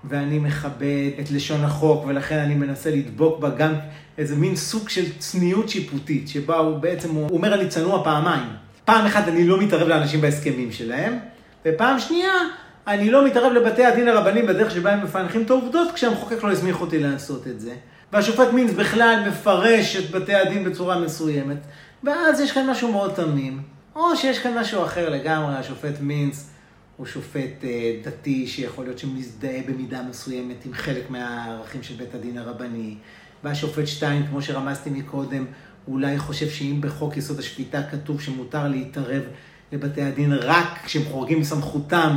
[0.05, 3.75] ואני מכבד את לשון החוק, ולכן אני מנסה לדבוק בה גם
[4.19, 8.49] איזה מין סוג של צניעות שיפוטית, שבה הוא בעצם, הוא אומר, אני צנוע פעמיים.
[8.85, 11.19] פעם אחת אני לא מתערב לאנשים בהסכמים שלהם,
[11.67, 12.33] ופעם שנייה,
[12.87, 16.81] אני לא מתערב לבתי הדין הרבניים בדרך שבה הם מפענחים את העובדות, כשהמחוקק לא הסמיך
[16.81, 17.75] אותי לעשות את זה.
[18.15, 21.57] והשופט מינץ בכלל מפרש את בתי הדין בצורה מסוימת,
[22.05, 23.63] ואז יש כאן משהו מאוד תמים.
[23.97, 26.51] או שיש כאן משהו אחר לגמרי, השופט מינץ
[26.97, 32.39] הוא שופט אה, דתי שיכול להיות שמזדהה במידה מסוימת עם חלק מהערכים של בית הדין
[32.39, 32.95] הרבני,
[33.45, 35.45] והשופט שטיין, כמו שרמזתי מקודם,
[35.89, 39.23] אולי חושב שאם בחוק יסוד השפיטה כתוב שמותר להתערב
[39.73, 42.17] לבתי הדין רק כשהם חורגים מסמכותם,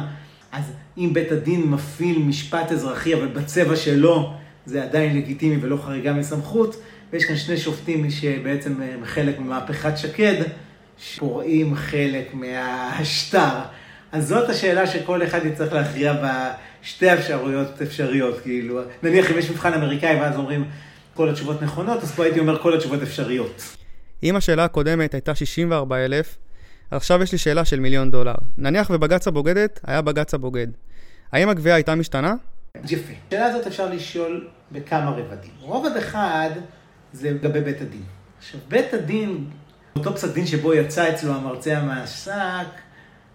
[0.52, 4.34] אז אם בית הדין מפעיל משפט אזרחי, אבל בצבע שלו,
[4.68, 6.82] זה עדיין לגיטימי ולא חריגה מסמכות,
[7.14, 10.44] ויש כאן שני שופטים שבעצם הם חלק ממהפכת שקד,
[10.98, 13.60] שפורעים חלק מהשטר.
[14.12, 19.74] אז זאת השאלה שכל אחד יצטרך להכריע בשתי אפשרויות אפשריות, כאילו, נניח אם יש מבחן
[19.74, 20.66] אמריקאי ואז אומרים
[21.14, 23.62] כל התשובות נכונות, אז פה הייתי אומר כל התשובות אפשריות.
[24.24, 26.38] אם השאלה הקודמת הייתה 64,000,
[26.92, 28.36] עכשיו יש לי שאלה של מיליון דולר.
[28.58, 30.68] נניח ובג"ץ הבוגדת היה בג"ץ הבוגד.
[31.32, 32.34] האם הגבייה הייתה משתנה?
[32.86, 33.14] יפה.
[33.28, 35.52] השאלה הזאת אפשר לשאול בכמה רבדים.
[35.62, 36.50] רובד אחד
[37.14, 38.04] זה לגבי בית הדין.
[38.38, 39.46] עכשיו, בית הדין,
[39.96, 42.68] אותו פסק דין שבו יצא אצלו המרצה המעסק,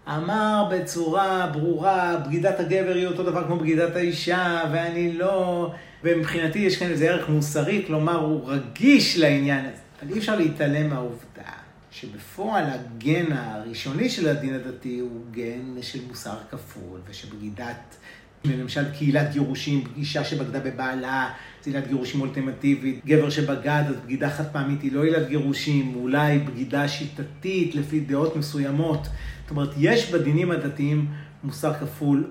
[0.08, 5.70] אמר בצורה ברורה, בגידת הגבר היא אותו דבר כמו בגידת האישה, ואני לא...
[6.04, 9.82] ומבחינתי יש כאן איזה ערך מוסרי, כלומר, הוא רגיש לעניין הזה.
[10.02, 11.52] אבל אי אפשר להתעלם מהעובדה
[11.90, 17.96] שבפועל הגן הראשוני של הדין הדתי הוא גן של מוסר כפול, ושבגידת
[18.44, 21.30] למשל קהילת גירושים, אישה שבגדה בבעלה,
[21.62, 26.38] זה עילת גירושים אולטימטיבית, גבר שבגד, אז בגידה חד פעמית היא לא עילת גירושים, אולי
[26.38, 29.08] בגידה שיטתית לפי דעות מסוימות.
[29.42, 31.06] זאת אומרת, יש בדינים הדתיים
[31.44, 32.30] מוסר כפול,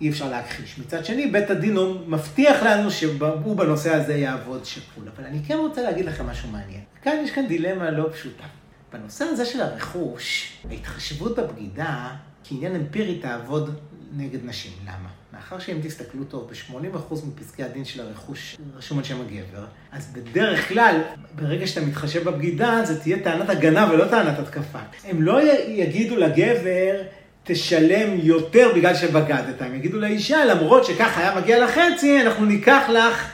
[0.00, 0.78] אי אפשר להכחיש.
[0.78, 5.04] מצד שני, בית הדין הוא מבטיח לנו שהוא בנושא הזה יעבוד שקול.
[5.16, 6.80] אבל אני כן רוצה להגיד לכם משהו מעניין.
[7.02, 8.44] כאן יש כאן דילמה לא פשוטה.
[8.92, 12.08] בנושא הזה של הרכוש, ההתחשבות בבגידה
[12.44, 13.74] כעניין אמפירי תעבוד
[14.16, 14.72] נגד נשים.
[14.82, 15.08] למה?
[15.32, 20.68] מאחר שאם תסתכלו טוב, ב-80% מפסקי הדין של הרכוש רשום על שם הגבר, אז בדרך
[20.68, 21.00] כלל,
[21.34, 24.78] ברגע שאתה מתחשב בבגידה, זה תהיה טענת הגנה ולא טענת התקפה.
[25.04, 27.02] הם לא יגידו לגבר,
[27.44, 29.62] תשלם יותר בגלל שבגדת.
[29.62, 33.28] הם יגידו לאישה, למרות שכך היה מגיע לחצי, אנחנו ניקח לך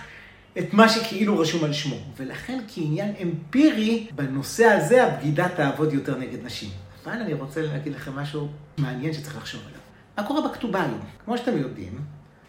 [0.58, 1.96] את מה שכאילו רשום על שמו.
[2.16, 6.70] ולכן כעניין אמפירי, בנושא הזה הבגידה תעבוד יותר נגד נשים.
[7.04, 9.77] אבל אני רוצה להגיד לכם משהו מעניין שצריך לחשוב עליו.
[10.18, 11.00] מה קורה בכתובה היום?
[11.24, 11.92] כמו שאתם יודעים,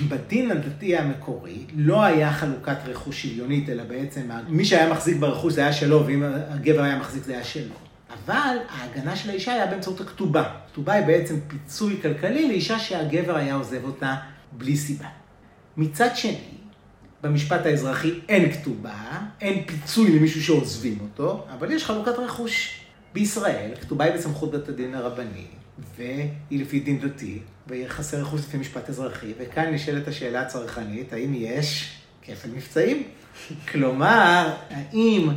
[0.08, 5.62] בדין הדתי המקורי לא היה חלוקת רכוש שוויונית, אלא בעצם מי שהיה מחזיק ברכוש זה
[5.62, 7.74] היה שלו, ואם הגבר היה מחזיק זה היה שלו.
[8.14, 10.44] אבל ההגנה של האישה היה באמצעות הכתובה.
[10.72, 14.16] כתובה היא בעצם פיצוי כלכלי לאישה שהגבר היה עוזב אותה
[14.52, 15.08] בלי סיבה.
[15.78, 16.38] מצד שני,
[17.24, 22.80] במשפט האזרחי אין כתובה, אין פיצוי למישהו שעוזבים אותו, אבל יש חלוקת רכוש.
[23.14, 25.46] בישראל, כתובה היא בסמכות בית הדין הרבני,
[25.98, 31.98] והיא לפי דין דתי, ויחסי רכוש לפי משפט אזרחי, וכאן נשאלת השאלה הצרכנית, האם יש
[32.22, 33.04] כפל מבצעים?
[33.72, 35.30] כלומר, האם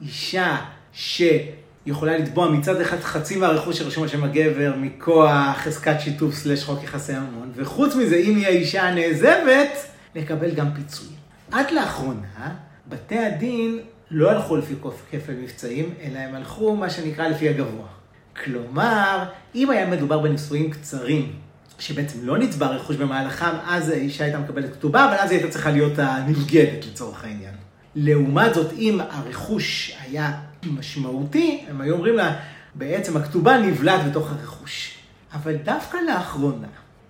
[0.00, 0.56] אישה
[0.92, 6.82] שיכולה לתבוע מצד אחד חצי מהרכוש שרשום על שם הגבר מכוח חזקת שיתוף סלש חוק
[6.82, 11.08] יחסי ממון, וחוץ מזה, אם היא האישה הנעזבת, לקבל גם פיצוי.
[11.50, 12.54] עד לאחרונה,
[12.88, 13.78] בתי הדין
[14.10, 14.74] לא הלכו לפי
[15.10, 17.95] כפל מבצעים, אלא הם הלכו מה שנקרא לפי הגבוה.
[18.44, 21.32] כלומר, אם היה מדובר בנישואים קצרים,
[21.78, 25.70] שבעצם לא נצבר רכוש במהלכם, אז האישה הייתה מקבלת כתובה, אבל אז היא הייתה צריכה
[25.70, 27.54] להיות הנבגדת לצורך העניין.
[27.94, 30.32] לעומת זאת, אם הרכוש היה
[30.66, 32.36] משמעותי, הם היו אומרים לה,
[32.74, 34.94] בעצם הכתובה נבלעת בתוך הרכוש.
[35.34, 36.66] אבל דווקא לאחרונה,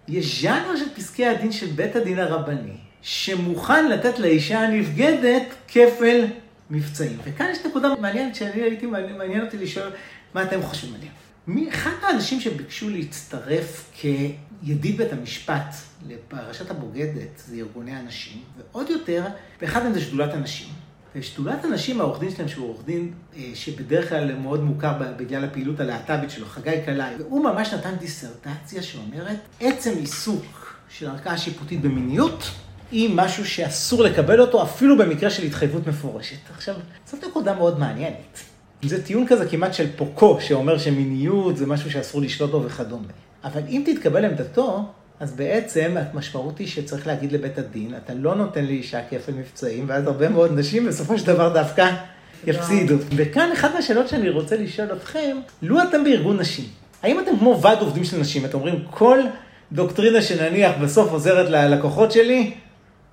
[0.09, 6.25] יש ז'אנר של פסקי הדין של בית הדין הרבני, שמוכן לתת לאישה הנבגדת כפל
[6.71, 7.19] מבצעים.
[7.25, 9.91] וכאן יש נקודה מעניינת שאני הייתי, מעניין אותי לשאול
[10.35, 11.11] מה אתם חושבים עליה.
[11.47, 15.75] מי אחד האנשים שביקשו להצטרף כידיד בית המשפט
[16.09, 19.25] לפרשת הבוגדת זה ארגוני הנשים, ועוד יותר,
[19.63, 20.69] ואחד מהם זה שדולת הנשים.
[21.17, 25.81] ושדולת הנשים, העורך דין שלהם, שהוא עורך דין אה, שבדרך כלל מאוד מוכר בגלל הפעילות
[25.81, 32.51] הלהט"בית שלו, חגי קלעי, והוא ממש נתן דיסרטציה שאומרת, עצם עיסוק של ערכאה שיפוטית במיניות,
[32.91, 36.51] היא משהו שאסור לקבל אותו אפילו במקרה של התחייבות מפורשת.
[36.55, 36.75] עכשיו,
[37.07, 38.56] זאת נקודה מאוד מעניינת.
[38.83, 43.09] זה טיעון כזה כמעט של פוקו, שאומר שמיניות זה משהו שאסור לשלוט בו וכדומה.
[43.45, 44.85] אבל אם תתקבל עמדתו,
[45.21, 50.07] אז בעצם המשמעות היא שצריך להגיד לבית הדין, אתה לא נותן לאישה כפל מבצעים, ואז
[50.07, 51.91] הרבה מאוד נשים בסופו של דבר דווקא
[52.47, 52.95] יפסידו.
[53.17, 56.65] וכאן אחת מהשאלות שאני רוצה לשאול אתכם, לו אתם בארגון נשים,
[57.03, 59.19] האם אתם כמו ועד עובדים של נשים, אתם אומרים כל
[59.73, 62.55] דוקטרינה שנניח בסוף עוזרת ללקוחות שלי,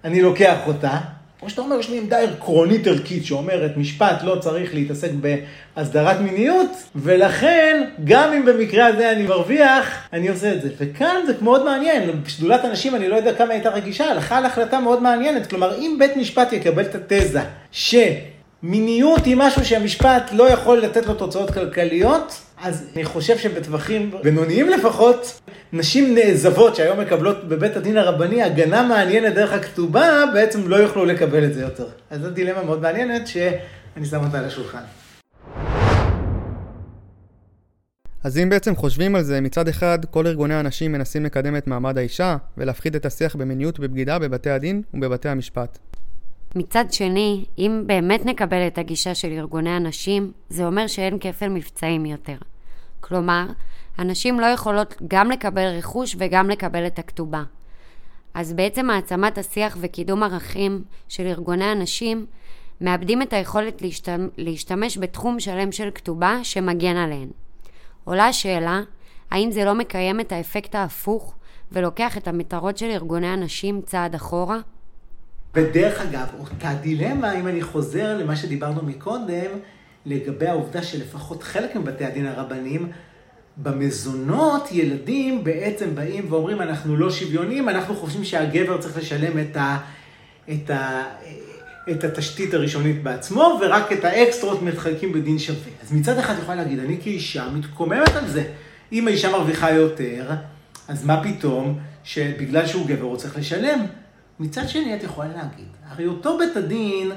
[0.04, 1.00] אני לוקח אותה,
[1.44, 5.10] או שאתה אומר, יש לי עמדה עקרונית ערכית שאומרת, משפט לא צריך להתעסק
[5.76, 10.70] בהסדרת מיניות, ולכן, גם אם במקרה הזה אני מרוויח, אני עושה את זה.
[10.78, 14.80] וכאן זה מאוד מעניין, בשדולת הנשים אני לא יודע כמה הייתה רגישה, הלכה על החלטה
[14.80, 15.48] מאוד מעניינת.
[15.48, 17.42] כלומר, אם בית משפט יקבל את התזה
[18.64, 24.70] שמיניות היא משהו שהמשפט לא יכול לתת לו תוצאות כלכליות, אז אני חושב שבטווחים בינוניים
[24.70, 25.42] לפחות,
[25.74, 31.46] נשים נעזבות שהיום מקבלות בבית הדין הרבני הגנה מעניינת דרך הכתובה, בעצם לא יוכלו לקבל
[31.46, 31.88] את זה יותר.
[32.10, 34.84] אז זו דילמה מאוד מעניינת שאני שם אותה על השולחן.
[38.24, 41.98] אז אם בעצם חושבים על זה, מצד אחד כל ארגוני הנשים מנסים לקדם את מעמד
[41.98, 45.80] האישה ולהפחיד את השיח במיניות ובבגידה בבתי הדין ובבתי המשפט.
[46.56, 52.06] מצד שני, אם באמת נקבל את הגישה של ארגוני הנשים, זה אומר שאין כפל מבצעים
[52.06, 52.38] יותר.
[53.00, 53.46] כלומר,
[53.98, 57.44] הנשים לא יכולות גם לקבל רכוש וגם לקבל את הכתובה.
[58.34, 62.26] אז בעצם העצמת השיח וקידום ערכים של ארגוני הנשים
[62.82, 63.82] מאבדים את היכולת
[64.38, 67.30] להשתמש, בתחום שלם של כתובה שמגן עליהן.
[68.04, 68.82] עולה השאלה,
[69.32, 71.36] האם זה לא מקיים את האפקט ההפוך
[71.72, 74.58] ולוקח את המטרות של ארגוני הנשים צעד אחורה?
[75.56, 79.52] ודרך אגב, אותה דילמה, אם אני חוזר למה שדיברנו מקודם,
[80.06, 82.90] לגבי העובדה שלפחות חלק מבתי הדין הרבניים,
[83.58, 89.78] במזונות ילדים בעצם באים ואומרים אנחנו לא שוויוניים, אנחנו חושבים שהגבר צריך לשלם את, ה,
[90.50, 91.04] את, ה,
[91.92, 95.72] את התשתית הראשונית בעצמו, ורק את האקסטרות מתחלקים בדין שווה.
[95.84, 98.44] אז מצד אחד יכולה להגיד, אני כאישה מתקוממת על זה.
[98.92, 100.30] אם האישה מרוויחה יותר,
[100.88, 103.80] אז מה פתאום שבגלל שהוא גבר הוא צריך לשלם?
[104.40, 107.12] מצד שני את יכולה להגיד, הרי אותו בית הדין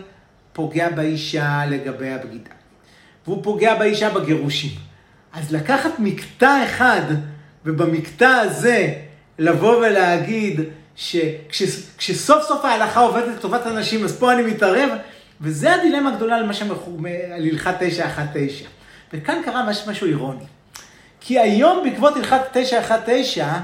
[0.53, 2.51] פוגע באישה לגבי הבגידה.
[3.27, 4.71] והוא פוגע באישה בגירושים.
[5.33, 7.03] אז לקחת מקטע אחד,
[7.65, 8.95] ובמקטע הזה
[9.39, 10.61] לבוא ולהגיד
[10.97, 14.89] שכשסוף סוף ההלכה עובדת לטובת הנשים, אז פה אני מתערב,
[15.41, 16.97] וזה הדילמה הגדולה על מה שמכו...
[17.35, 18.69] על הלכת 919.
[19.13, 20.45] וכאן קרה משהו אירוני.
[21.21, 23.61] כי היום בעקבות הלכת 919,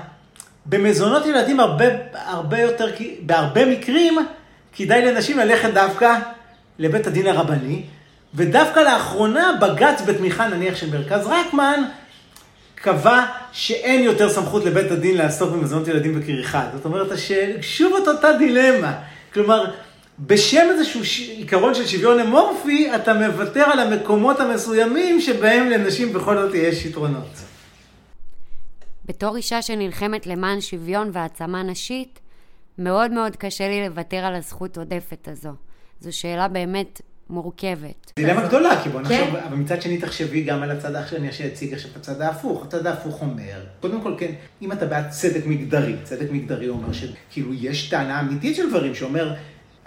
[0.66, 2.87] במזונות ילדים הרבה, הרבה יותר,
[3.20, 4.18] בהרבה מקרים,
[4.77, 6.18] כדאי לנשים ללכת דווקא
[6.79, 7.83] לבית הדין הרבני,
[8.35, 11.81] ודווקא לאחרונה בג"ץ בתמיכה נניח של מרכז רקמן,
[12.75, 16.66] קבע שאין יותר סמכות לבית הדין לעסוק במזונות ילדים בכריכה.
[16.77, 17.07] זאת אומרת,
[17.61, 18.92] שוב את אותה דילמה.
[19.35, 19.64] כלומר,
[20.18, 21.01] בשם איזשהו
[21.37, 27.41] עיקרון של שוויון אמורפי, אתה מוותר על המקומות המסוימים שבהם לנשים בכל זאת יש יתרונות.
[29.04, 32.20] בתור אישה שנלחמת למען שוויון והעצמה נשית,
[32.78, 35.52] מאוד מאוד קשה לי לוותר על הזכות עודפת הזו.
[36.00, 38.12] זו שאלה באמת מורכבת.
[38.16, 39.14] דילמה גדולה, כי בוא כן.
[39.14, 42.66] נחשוב, אבל מצד שני תחשבי גם על הצד האחר, אני אציג עכשיו את הצד ההפוך.
[42.66, 47.54] הצד ההפוך אומר, קודם כל כן, אם אתה בעד צדק מגדרי, צדק מגדרי אומר שכאילו
[47.54, 49.34] יש טענה אמיתית של דברים שאומר,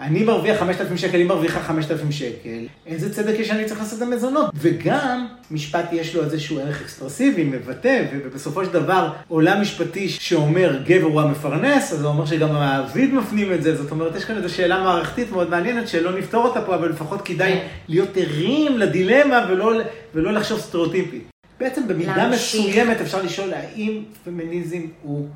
[0.00, 4.02] אני מרוויח 5,000 שקל, היא מרוויחה 5,000 שקל, איזה צדק יש שאני צריך לעשות את
[4.02, 4.50] המזונות?
[4.54, 11.06] וגם, משפט יש לו איזשהו ערך אקספרסיבי, מבטא, ובסופו של דבר, עולם משפטי שאומר גבר
[11.06, 14.54] הוא המפרנס, אז זה אומר שגם המעביד מפנים את זה, זאת אומרת, יש כאן איזו
[14.54, 19.72] שאלה מערכתית מאוד מעניינת, שלא נפתור אותה פה, אבל לפחות כדאי להיות ערים לדילמה ולא,
[20.14, 21.24] ולא לחשוב סטריאוטיפית.
[21.60, 22.28] בעצם במידה.
[22.28, 25.28] מסוימת אפשר לשאול האם פמיניזם הוא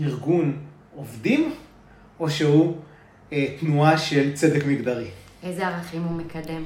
[0.00, 0.56] ארגון
[0.96, 1.52] עובדים,
[2.20, 2.76] או שהוא
[3.60, 5.10] תנועה של צדק מגדרי.
[5.42, 6.62] איזה ערכים הוא מקדם?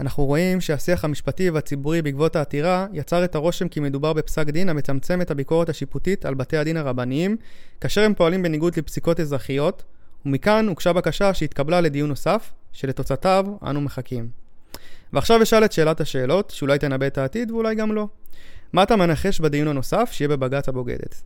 [0.00, 5.20] אנחנו רואים שהשיח המשפטי והציבורי בעקבות העתירה יצר את הרושם כי מדובר בפסק דין המצמצם
[5.20, 7.36] את הביקורת השיפוטית על בתי הדין הרבניים,
[7.80, 9.82] כאשר הם פועלים בניגוד לפסיקות אזרחיות,
[10.26, 14.28] ומכאן הוגשה בקשה שהתקבלה לדיון נוסף, שלתוצאתיו אנו מחכים.
[15.12, 18.08] ועכשיו אשאל את שאלת השאלות, שאולי תנבא את העתיד ואולי גם לא.
[18.72, 21.22] מה אתה מנחש בדיון הנוסף שיהיה בבג"ץ הבוגדת?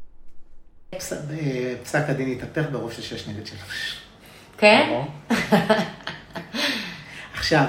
[0.94, 3.96] אה, פסק הדין התהפך ברוב של 6 נגד 3.
[4.58, 5.02] כן?
[7.38, 7.64] עכשיו,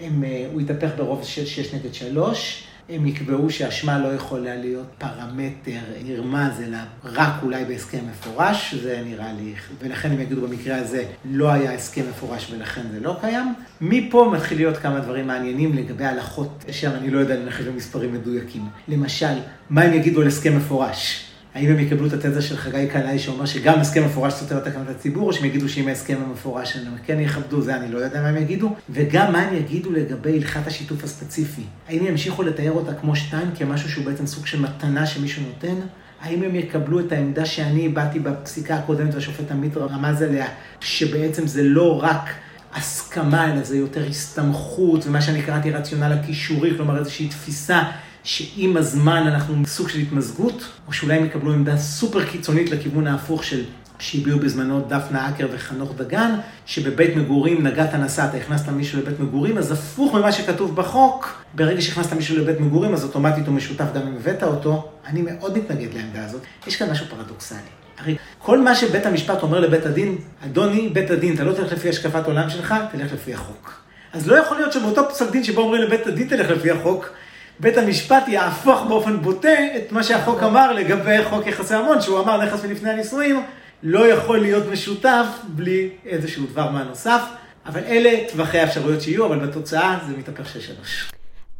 [0.00, 4.86] הם, אה, הוא התהפך ברוב של 6 נגד 3, הם יקבעו שאשמה לא יכולה להיות
[4.98, 11.04] פרמטר נרמז, אלא רק אולי בהסכם מפורש, זה נראה לי, ולכן הם יגידו במקרה הזה
[11.24, 13.54] לא היה הסכם מפורש ולכן זה לא קיים.
[13.80, 18.62] מפה מתחיל להיות כמה דברים מעניינים לגבי הלכות, שם אני לא יודע לנחש במספרים מדויקים.
[18.88, 19.34] למשל,
[19.70, 21.25] מה הם יגידו על הסכם מפורש?
[21.56, 24.88] האם הם יקבלו את התזה של חגי קנאי שאומר שגם הסכם מפורש סותר את תקנות
[24.88, 28.28] הציבור, או שהם יגידו שאם ההסכם המפורש הם כן יכבדו, זה אני לא יודע מה
[28.28, 31.62] הם יגידו, וגם מה הם יגידו לגבי הלכת השיתוף הספציפי.
[31.88, 35.74] האם הם ימשיכו לתאר אותה כמו שתיים, כמשהו שהוא בעצם סוג של מתנה שמישהו נותן?
[36.22, 40.46] האם הם יקבלו את העמדה שאני הבעתי בפסיקה הקודמת והשופט עמית רמז עליה,
[40.80, 42.30] שבעצם זה לא רק
[42.74, 47.82] הסכמה, אלא זה יותר הסתמכות, ומה שאני קראתי רציונל הקישורי, כלומר איזושהי תפיסה
[48.26, 53.44] שעם הזמן אנחנו סוג של התמזגות, או שאולי הם יקבלו עמדה סופר קיצונית לכיוון ההפוך
[53.44, 53.64] של
[53.98, 56.34] שהביעו בזמנו דפנה אקר וחנוך דגן,
[56.66, 62.12] שבבית מגורים נגעת נסעת, הכנסת מישהו לבית מגורים, אז הפוך ממה שכתוב בחוק, ברגע שהכנסת
[62.12, 64.88] מישהו לבית מגורים, אז אוטומטית הוא משותף גם אם הבאת אותו.
[65.06, 66.42] אני מאוד מתנגד לעמדה הזאת.
[66.66, 67.58] יש כאן משהו פרדוקסלי.
[67.98, 71.88] הרי כל מה שבית המשפט אומר לבית הדין, אדוני, בית הדין, אתה לא תלך לפי
[71.88, 73.80] השקפת עולם שלך, תלך לפי החוק.
[74.12, 77.10] אז לא יכול להיות שבאותו פסק דין שבו אומרים לבית הדין תלך לפי החוק,
[77.60, 82.44] בית המשפט יהפוך באופן בוטה את מה שהחוק אמר לגבי חוק יחסי ממון, שהוא אמר
[82.44, 83.42] נכס מלפני הנישואים,
[83.82, 87.22] לא יכול להיות משותף בלי איזשהו דבר מה נוסף.
[87.66, 91.10] אבל אלה טווחי האפשרויות שיהיו, אבל בתוצאה זה מתהפך שש שלוש.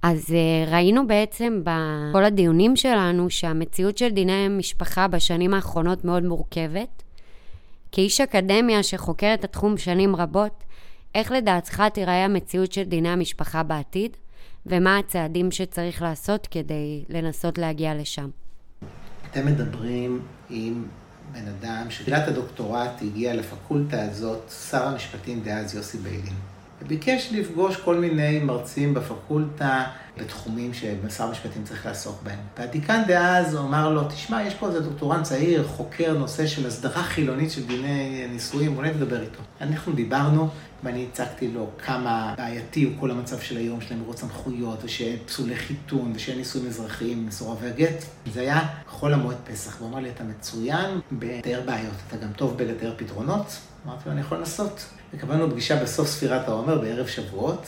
[0.02, 7.02] אז אה, ראינו בעצם בכל הדיונים שלנו שהמציאות של דיני משפחה בשנים האחרונות מאוד מורכבת.
[7.92, 10.64] כאיש אקדמיה שחוקר את התחום שנים רבות,
[11.14, 14.16] איך לדעתך תיראה המציאות של דיני המשפחה בעתיד,
[14.68, 18.28] ומה הצעדים שצריך לעשות כדי לנסות להגיע לשם?
[19.30, 20.84] אתם מדברים עם
[21.32, 26.34] בן אדם שבתחילת הדוקטורט הגיע לפקולטה הזאת שר המשפטים דאז יוסי ביילין.
[26.86, 29.84] וביקש לפגוש כל מיני מרצים בפקולטה
[30.18, 32.38] בתחומים ששר המשפטים צריך לעסוק בהם.
[32.58, 37.50] והדיקן דאז אמר לו, תשמע, יש פה איזה דוקטורנט צעיר, חוקר נושא של הסדרה חילונית
[37.50, 39.40] של דיני נישואים, אולי תדבר איתו.
[39.60, 40.48] אנחנו דיברנו,
[40.84, 45.56] ואני הצגתי לו כמה בעייתי הוא כל המצב של היום, שלהם מרוץ סמכויות, ושאין פסולי
[45.56, 48.04] חיתון, ושאין נישואים אזרחיים, מסורבי הגט.
[48.32, 52.56] זה היה חול המועד פסח, והוא אמר לי, אתה מצוין בתאר בעיות, אתה גם טוב
[52.58, 53.56] בלתאר פתרונות.
[53.86, 54.86] אמרתי לו, אני יכול לנסות.
[55.14, 57.66] וקבענו פגישה בסוף ספירת העומר בערב שבועות,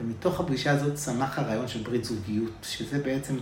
[0.00, 3.36] ומתוך הפגישה הזאת צמח הרעיון של ברית זוגיות, שזה בעצם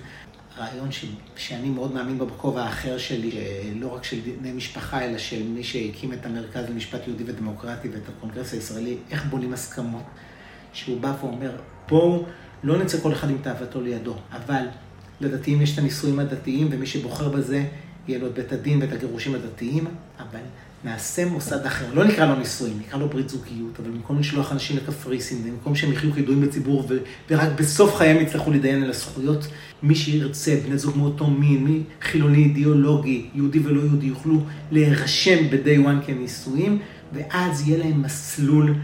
[0.58, 1.04] רעיון ש...
[1.36, 3.30] שאני מאוד מאמין בו בכובע האחר שלי,
[3.74, 8.08] לא רק של דיני משפחה, אלא של מי שהקים את המרכז למשפט יהודי ודמוקרטי ואת
[8.08, 10.02] הקונגרס הישראלי, איך בונים הסכמות.
[10.72, 11.56] שהוא בא ואומר,
[11.88, 12.24] בואו
[12.62, 14.64] לא נצא כל אחד עם תאוותו לידו, אבל
[15.20, 17.64] לדתיים יש את הנישואים הדתיים, ומי שבוחר בזה,
[18.08, 19.86] יהיה לו את בית הדין ואת הגירושים הדתיים,
[20.18, 20.40] אבל
[20.84, 24.76] נעשה מוסד אחר, לא נקרא לו נישואים, נקרא לו ברית זוגיות, אבל במקום לשלוח אנשים
[24.76, 26.98] לקפריסין, במקום שהם יחיו כידועים בציבור, ו-
[27.30, 29.46] ורק בסוף חייהם יצטרכו להתדיין על הזכויות,
[29.82, 34.40] מי שירצה, בני זוג מאותו מין, מי חילוני אידיאולוגי, יהודי ולא יהודי, יוכלו
[34.70, 36.78] להירשם ב-day one כנישואים,
[37.12, 38.74] ואז יהיה להם מסלול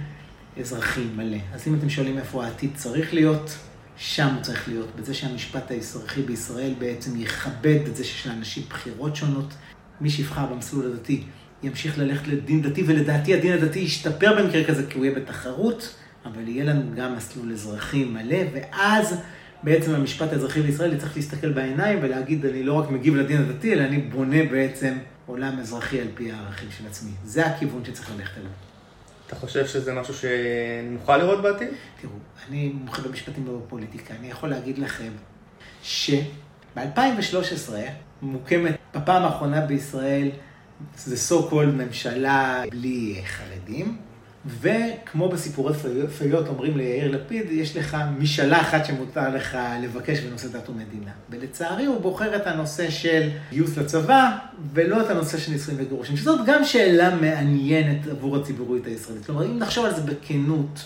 [0.61, 1.39] אזרחי מלא.
[1.55, 3.57] אז אם אתם שואלים איפה העתיד צריך להיות,
[3.97, 9.17] שם הוא צריך להיות, בזה שהמשפט האזרחי בישראל בעצם יכבד את זה שיש לאנשים בחירות
[9.17, 9.55] שונות.
[10.01, 11.23] מי שיבחר במסלול הדתי
[11.63, 15.95] ימשיך ללכת לדין דתי, ולדעתי הדין הדתי ישתפר במקרה כזה, כי הוא יהיה בתחרות,
[16.25, 19.21] אבל יהיה לנו גם מסלול אזרחי מלא, ואז
[19.63, 23.83] בעצם המשפט האזרחי בישראל צריך להסתכל בעיניים ולהגיד, אני לא רק מגיב לדין הדתי, אלא
[23.83, 24.95] אני בונה בעצם
[25.27, 27.11] עולם אזרחי על פי הערכים של עצמי.
[27.25, 28.51] זה הכיוון שצריך ללכת אליו.
[29.27, 31.69] אתה חושב שזה משהו שנוכל לראות בעתיד?
[32.01, 32.13] תראו,
[32.49, 35.11] אני מומחה במשפטים ובפוליטיקה, אני יכול להגיד לכם
[35.83, 36.79] שב-2013
[38.23, 40.31] מוקמת בפעם האחרונה בישראל,
[40.97, 43.97] זה so called ממשלה בלי חרדים,
[44.61, 45.75] וכמו בסיפורי
[46.19, 51.11] פיות אומרים ליאיר לפיד, יש לך משאלה אחת שמותר לך לבקש בנושא דת ומדינה.
[51.31, 54.37] ולצערי הוא בוחר את הנושא של גיוס לצבא,
[54.73, 59.27] ולא את הנושא של נישואים וגירושים, שזאת גם שאלה מעניינת עבור הציבורית הישראלית.
[59.27, 60.85] כלומר, אם נחשוב על זה בכנות,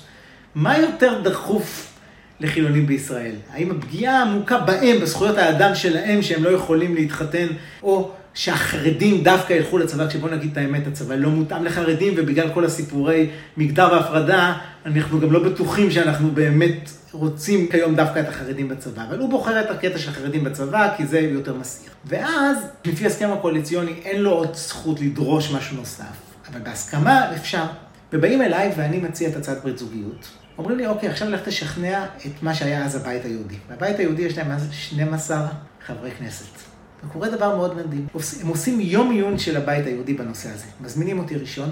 [0.54, 1.92] מה יותר דחוף
[2.40, 3.34] לחילונים בישראל?
[3.50, 7.46] האם הפגיעה העמוקה בהם, בזכויות האדם שלהם, שהם לא יכולים להתחתן,
[7.82, 12.64] או שהחרדים דווקא ילכו לצבא, כשבוא נגיד את האמת, הצבא לא מותאם לחרדים, ובגלל כל
[12.64, 14.54] הסיפורי מגדר והפרדה,
[14.86, 19.04] אנחנו גם לא בטוחים שאנחנו באמת רוצים כיום דווקא את החרדים בצבא.
[19.08, 21.90] אבל הוא בוחר את הקטע של החרדים בצבא, כי זה יותר מסעיר.
[22.04, 26.04] ואז, לפי הסכם הקואליציוני, אין לו עוד זכות לדרוש משהו נוסף.
[26.52, 27.64] אבל בהסכמה אפשר.
[28.12, 30.28] ובאים אליי ואני מציע את הצעת ברית זוגיות.
[30.58, 33.56] אומרים לי, אוקיי, עכשיו לך תשכנע את מה שהיה אז הבית היהודי.
[33.68, 35.48] והבית היהודי יש להם אז 12
[35.86, 36.69] חברי כנסת.
[37.04, 38.06] וקורה דבר מאוד מדהים.
[38.42, 40.64] הם עושים יום עיון של הבית היהודי בנושא הזה.
[40.80, 41.70] מזמינים אותי ראשון,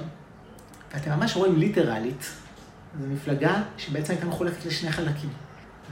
[0.95, 2.31] ואתם ממש רואים ליטרלית,
[3.01, 5.31] זו מפלגה שבעצם הייתה מחולקת לשני חלקים.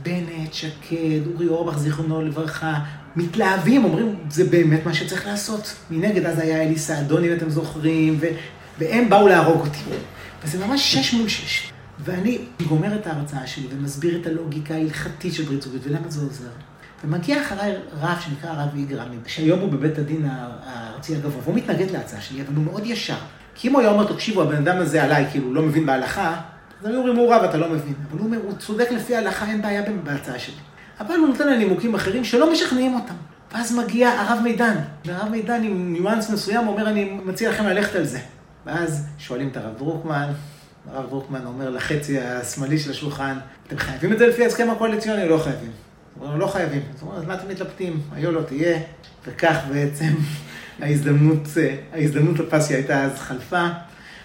[0.02, 2.84] בנט, שקד, אורי אורבך, זיכרונו לברכה,
[3.16, 5.74] מתלהבים, אומרים, זה באמת מה שצריך לעשות.
[5.90, 8.26] מנגד, אז היה אלי סעדוני, אם אתם זוכרים, ו...
[8.78, 9.78] והם באו להרוג אותי.
[10.44, 11.72] וזה ממש שש מול שש.
[11.98, 16.48] ואני גומר את ההרצאה שלי ומסביר את הלוגיקה ההלכתית של ברית זוגיות, ולמה זה עוזר.
[17.04, 20.28] ומגיע אחריי רב שנקרא הרב איגרם, שהיום הוא בבית הדין
[20.64, 23.16] הארצי הגבוה, והוא מתנגד להצעה שלי, אבל הוא מאוד ישר.
[23.54, 26.40] כי אם הוא היה אומר, תקשיבו, הבן אדם הזה עליי, כאילו, לא מבין בהלכה,
[26.80, 27.94] אז היו אומרים, הוא רב, אתה לא מבין.
[28.10, 30.54] אבל הוא אומר, הוא צודק לפי ההלכה, אין בעיה בהצעה שלי.
[31.00, 33.14] אבל הוא נותן להם נימוקים אחרים שלא משכנעים אותם.
[33.52, 38.04] ואז מגיע הרב מידן, והרב מידן עם ניואנס מסוים אומר, אני מציע לכם ללכת על
[38.04, 38.18] זה.
[38.66, 40.28] ואז שואלים את הרב דרוקמן,
[40.92, 45.28] הרב דרוקמן אומר לחצי השמאלי של השולחן, אתם חייבים את זה לפי ההסכם הקואליציוני או
[45.28, 45.70] לא חייבים?
[46.22, 46.82] אמרנו, לא חייבים.
[46.94, 48.00] אז אמרנו, אז מה אתם מתלבטים?
[48.12, 48.78] היו לא תהיה,
[49.26, 50.14] וכך בעצם
[50.82, 51.48] ההזדמנות,
[51.92, 53.66] ההזדמנות לפסי הייתה אז חלפה,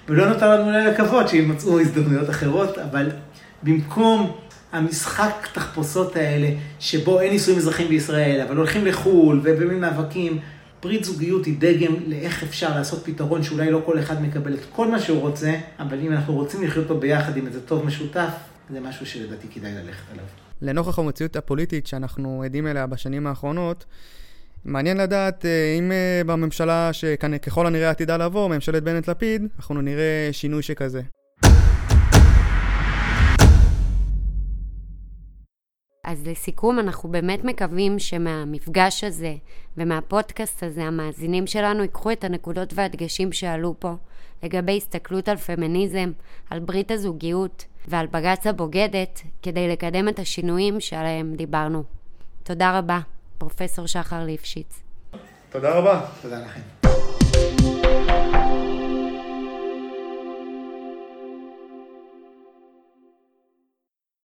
[0.09, 3.11] ולא נותר לנו אולי לקוות שימצאו הזדמנויות אחרות, אבל
[3.63, 4.31] במקום
[4.71, 10.39] המשחק תחפושות האלה, שבו אין נישואים אזרחים בישראל, אבל הולכים לחו"ל ובמין מאבקים,
[10.83, 14.87] ברית זוגיות היא דגם לאיך אפשר לעשות פתרון שאולי לא כל אחד מקבל את כל
[14.87, 18.33] מה שהוא רוצה, אבל אם אנחנו רוצים לחיות פה ביחד עם איזה טוב משותף,
[18.69, 20.50] זה משהו שלדעתי כדאי ללכת עליו.
[20.61, 23.85] לנוכח המציאות הפוליטית שאנחנו עדים אליה בשנים האחרונות,
[24.65, 30.61] מעניין לדעת אה, אם אה, בממשלה שככל הנראה עתידה לעבור, ממשלת בנט-לפיד, אנחנו נראה שינוי
[30.61, 31.01] שכזה.
[36.05, 39.35] אז לסיכום, אנחנו באמת מקווים שמהמפגש הזה
[39.77, 43.93] ומהפודקאסט הזה, המאזינים שלנו ייקחו את הנקודות והדגשים שעלו פה
[44.43, 46.11] לגבי הסתכלות על פמיניזם,
[46.49, 51.83] על ברית הזוגיות ועל בג"ץ הבוגדת, כדי לקדם את השינויים שעליהם דיברנו.
[52.43, 52.99] תודה רבה,
[53.37, 54.79] פרופסור שחר ליפשיץ.
[55.49, 56.05] תודה רבה.
[56.21, 56.80] תודה לכם.